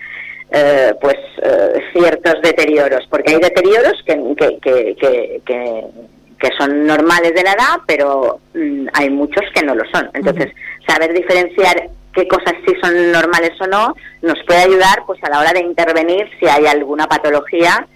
eh, 0.51 0.93
pues 1.01 1.17
eh, 1.43 1.81
ciertos 1.93 2.43
deterioros, 2.43 3.07
porque 3.09 3.35
hay 3.35 3.41
deterioros 3.41 3.95
que, 4.05 4.15
que, 4.37 4.97
que, 4.97 5.43
que, 5.47 6.51
son 6.59 6.87
normales 6.87 7.35
de 7.35 7.43
la 7.43 7.53
edad, 7.53 7.81
pero 7.87 8.41
mm, 8.53 8.89
hay 8.93 9.11
muchos 9.11 9.45
que 9.55 9.65
no 9.65 9.75
lo 9.75 9.85
son. 9.91 10.11
Entonces, 10.13 10.53
saber 10.87 11.15
diferenciar 11.15 11.89
qué 12.13 12.29
cosas 12.29 12.55
sí 12.67 12.75
son 12.83 13.13
normales 13.13 13.53
o 13.61 13.67
no 13.67 13.95
nos 14.23 14.39
puede 14.47 14.63
ayudar 14.63 15.05
pues 15.07 15.23
a 15.25 15.31
la 15.31 15.41
hora 15.41 15.53
de 15.53 15.61
intervenir 15.61 16.29
si 16.39 16.47
hay 16.47 16.67
alguna 16.67 17.07
patología 17.07 17.87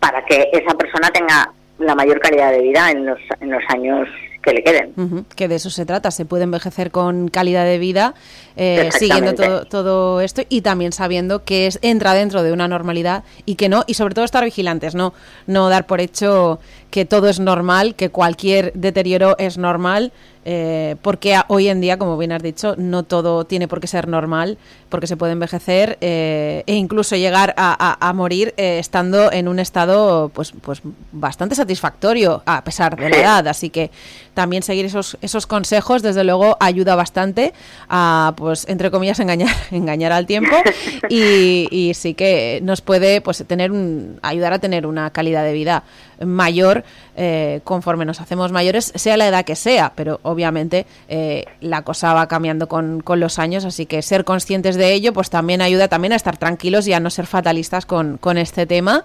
para 0.00 0.24
que 0.24 0.48
esa 0.52 0.74
persona 0.74 1.10
tenga 1.10 1.52
la 1.80 1.94
mayor 1.94 2.20
calidad 2.20 2.52
de 2.52 2.60
vida 2.60 2.90
en 2.90 3.06
los, 3.06 3.18
en 3.40 3.50
los 3.50 3.62
años 3.68 4.08
que 4.42 4.52
le 4.52 4.62
queden. 4.62 5.26
Que 5.36 5.48
de 5.48 5.56
eso 5.56 5.70
se 5.70 5.84
trata, 5.84 6.10
se 6.10 6.24
puede 6.24 6.44
envejecer 6.44 6.90
con 6.90 7.28
calidad 7.28 7.64
de 7.64 7.78
vida, 7.78 8.14
eh, 8.56 8.88
siguiendo 8.92 9.34
todo, 9.34 9.64
todo, 9.66 10.20
esto 10.20 10.42
y 10.48 10.62
también 10.62 10.92
sabiendo 10.92 11.44
que 11.44 11.66
es, 11.66 11.78
entra 11.82 12.14
dentro 12.14 12.42
de 12.42 12.52
una 12.52 12.66
normalidad 12.66 13.24
y 13.44 13.56
que 13.56 13.68
no, 13.68 13.84
y 13.86 13.94
sobre 13.94 14.14
todo 14.14 14.24
estar 14.24 14.44
vigilantes, 14.44 14.94
no, 14.94 15.12
no 15.46 15.68
dar 15.68 15.86
por 15.86 16.00
hecho 16.00 16.58
que 16.90 17.04
todo 17.04 17.28
es 17.28 17.38
normal, 17.38 17.94
que 17.94 18.10
cualquier 18.10 18.72
deterioro 18.72 19.36
es 19.38 19.58
normal, 19.58 20.12
eh, 20.44 20.96
porque 21.02 21.38
hoy 21.48 21.68
en 21.68 21.80
día, 21.80 21.98
como 21.98 22.16
bien 22.16 22.32
has 22.32 22.42
dicho, 22.42 22.74
no 22.76 23.02
todo 23.02 23.44
tiene 23.44 23.68
por 23.68 23.80
qué 23.80 23.86
ser 23.86 24.08
normal, 24.08 24.56
porque 24.88 25.06
se 25.06 25.16
puede 25.16 25.32
envejecer 25.32 25.98
eh, 26.00 26.64
e 26.66 26.74
incluso 26.74 27.14
llegar 27.16 27.54
a, 27.56 28.12
morir 28.14 28.54
eh, 28.56 28.78
estando 28.78 29.30
en 29.32 29.48
un 29.48 29.58
estado 29.60 30.30
pues, 30.34 30.52
pues 30.60 30.80
bastante 31.12 31.54
satisfactorio 31.54 32.42
a 32.46 32.64
pesar 32.64 32.96
de 32.96 33.10
la 33.10 33.16
edad. 33.16 33.48
Así 33.48 33.70
que 33.70 33.90
también 34.34 34.62
seguir 34.62 34.86
esos, 34.86 35.18
esos 35.20 35.46
consejos, 35.46 36.02
desde 36.02 36.24
luego, 36.24 36.56
ayuda 36.60 36.94
bastante 36.94 37.52
a, 37.88 38.32
pues, 38.36 38.66
entre 38.68 38.90
comillas, 38.90 39.20
engañar, 39.20 39.54
engañar 39.70 40.12
al 40.12 40.26
tiempo 40.26 40.56
y, 41.10 41.68
y 41.70 41.94
sí 41.94 42.14
que 42.14 42.60
nos 42.62 42.80
puede 42.80 43.20
pues, 43.20 43.44
tener 43.46 43.72
un, 43.72 44.18
ayudar 44.22 44.54
a 44.54 44.58
tener 44.58 44.86
una 44.86 45.10
calidad 45.10 45.44
de 45.44 45.52
vida 45.52 45.84
mayor 46.24 46.84
eh, 47.16 47.60
conforme 47.64 48.04
nos 48.04 48.20
hacemos 48.20 48.52
mayores, 48.52 48.92
sea 48.94 49.16
la 49.16 49.28
edad 49.28 49.44
que 49.44 49.56
sea, 49.56 49.92
pero 49.94 50.20
obviamente 50.22 50.86
eh, 51.08 51.44
la 51.60 51.82
cosa 51.82 52.14
va 52.14 52.28
cambiando 52.28 52.68
con, 52.68 53.00
con, 53.00 53.20
los 53.20 53.38
años, 53.38 53.64
así 53.64 53.86
que 53.86 54.02
ser 54.02 54.24
conscientes 54.24 54.76
de 54.76 54.92
ello 54.92 55.12
pues 55.12 55.30
también 55.30 55.60
ayuda 55.60 55.88
también 55.88 56.12
a 56.12 56.16
estar 56.16 56.36
tranquilos 56.36 56.86
y 56.86 56.92
a 56.92 57.00
no 57.00 57.10
ser 57.10 57.26
fatalistas 57.26 57.86
con, 57.86 58.16
con 58.16 58.38
este 58.38 58.66
tema 58.66 59.04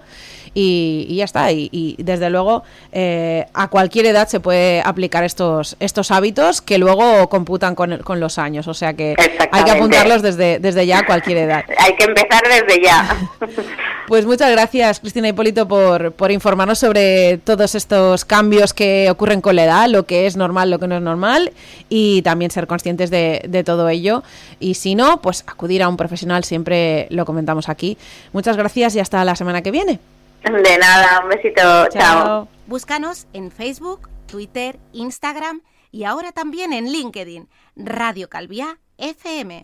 y, 0.58 1.16
ya 1.18 1.26
está, 1.26 1.52
y, 1.52 1.96
desde 2.00 2.30
luego 2.30 2.64
eh, 2.94 3.46
a 3.54 3.68
cualquier 3.68 4.06
edad 4.06 4.28
se 4.30 4.40
puede 4.40 4.82
aplicar 4.82 5.26
estos, 5.26 5.76
estos 5.82 6.12
hábitos 6.12 6.62
que 6.62 6.78
luego 6.78 7.28
computan 7.28 7.76
con, 7.76 7.98
con 7.98 8.22
los 8.22 8.40
años, 8.40 8.68
o 8.70 8.74
sea 8.74 8.94
que 8.94 9.16
hay 9.52 9.64
que 9.66 9.72
apuntarlos 9.72 10.22
desde, 10.22 10.60
desde 10.60 10.88
ya 10.88 11.00
a 11.00 11.06
cualquier 11.06 11.40
edad. 11.40 11.66
hay 11.78 11.96
que 11.96 12.06
empezar 12.06 12.42
desde 12.44 12.82
ya. 12.82 13.18
pues 14.08 14.26
muchas 14.26 14.50
gracias 14.52 15.02
Cristina 15.02 15.28
Hipólito 15.28 15.68
por, 15.68 16.14
por 16.14 16.32
informarnos 16.32 16.80
sobre 16.80 17.05
todos 17.44 17.76
estos 17.76 18.26
cambios 18.26 18.74
que 18.74 19.10
ocurren 19.10 19.42
con 19.42 19.56
la 19.56 19.66
edad, 19.66 19.88
lo 19.90 20.06
que 20.06 20.26
es 20.26 20.38
normal, 20.38 20.70
lo 20.70 20.80
que 20.80 20.88
no 20.88 20.96
es 20.96 21.02
normal, 21.02 21.52
y 21.90 22.22
también 22.22 22.52
ser 22.52 22.68
conscientes 22.68 23.10
de, 23.10 23.42
de 23.48 23.64
todo 23.64 23.90
ello. 23.90 24.24
Y 24.60 24.76
si 24.76 24.96
no, 24.96 25.22
pues 25.22 25.44
acudir 25.48 25.84
a 25.84 25.90
un 25.90 25.98
profesional, 25.98 26.44
siempre 26.44 27.08
lo 27.10 27.26
comentamos 27.26 27.70
aquí. 27.70 27.98
Muchas 28.34 28.58
gracias 28.58 28.96
y 28.96 29.00
hasta 29.00 29.24
la 29.26 29.36
semana 29.36 29.62
que 29.62 29.72
viene. 29.72 30.00
De 30.44 30.78
nada, 30.78 31.22
un 31.24 31.30
besito, 31.30 31.62
chao. 31.62 31.90
chao. 31.90 32.48
Búscanos 32.68 33.26
en 33.34 33.52
Facebook, 33.52 34.10
Twitter, 34.28 34.78
Instagram 34.94 35.62
y 35.92 36.04
ahora 36.04 36.32
también 36.32 36.72
en 36.74 36.92
LinkedIn, 36.92 37.48
Radio 37.76 38.30
Calvía 38.30 38.78
FM. 38.98 39.64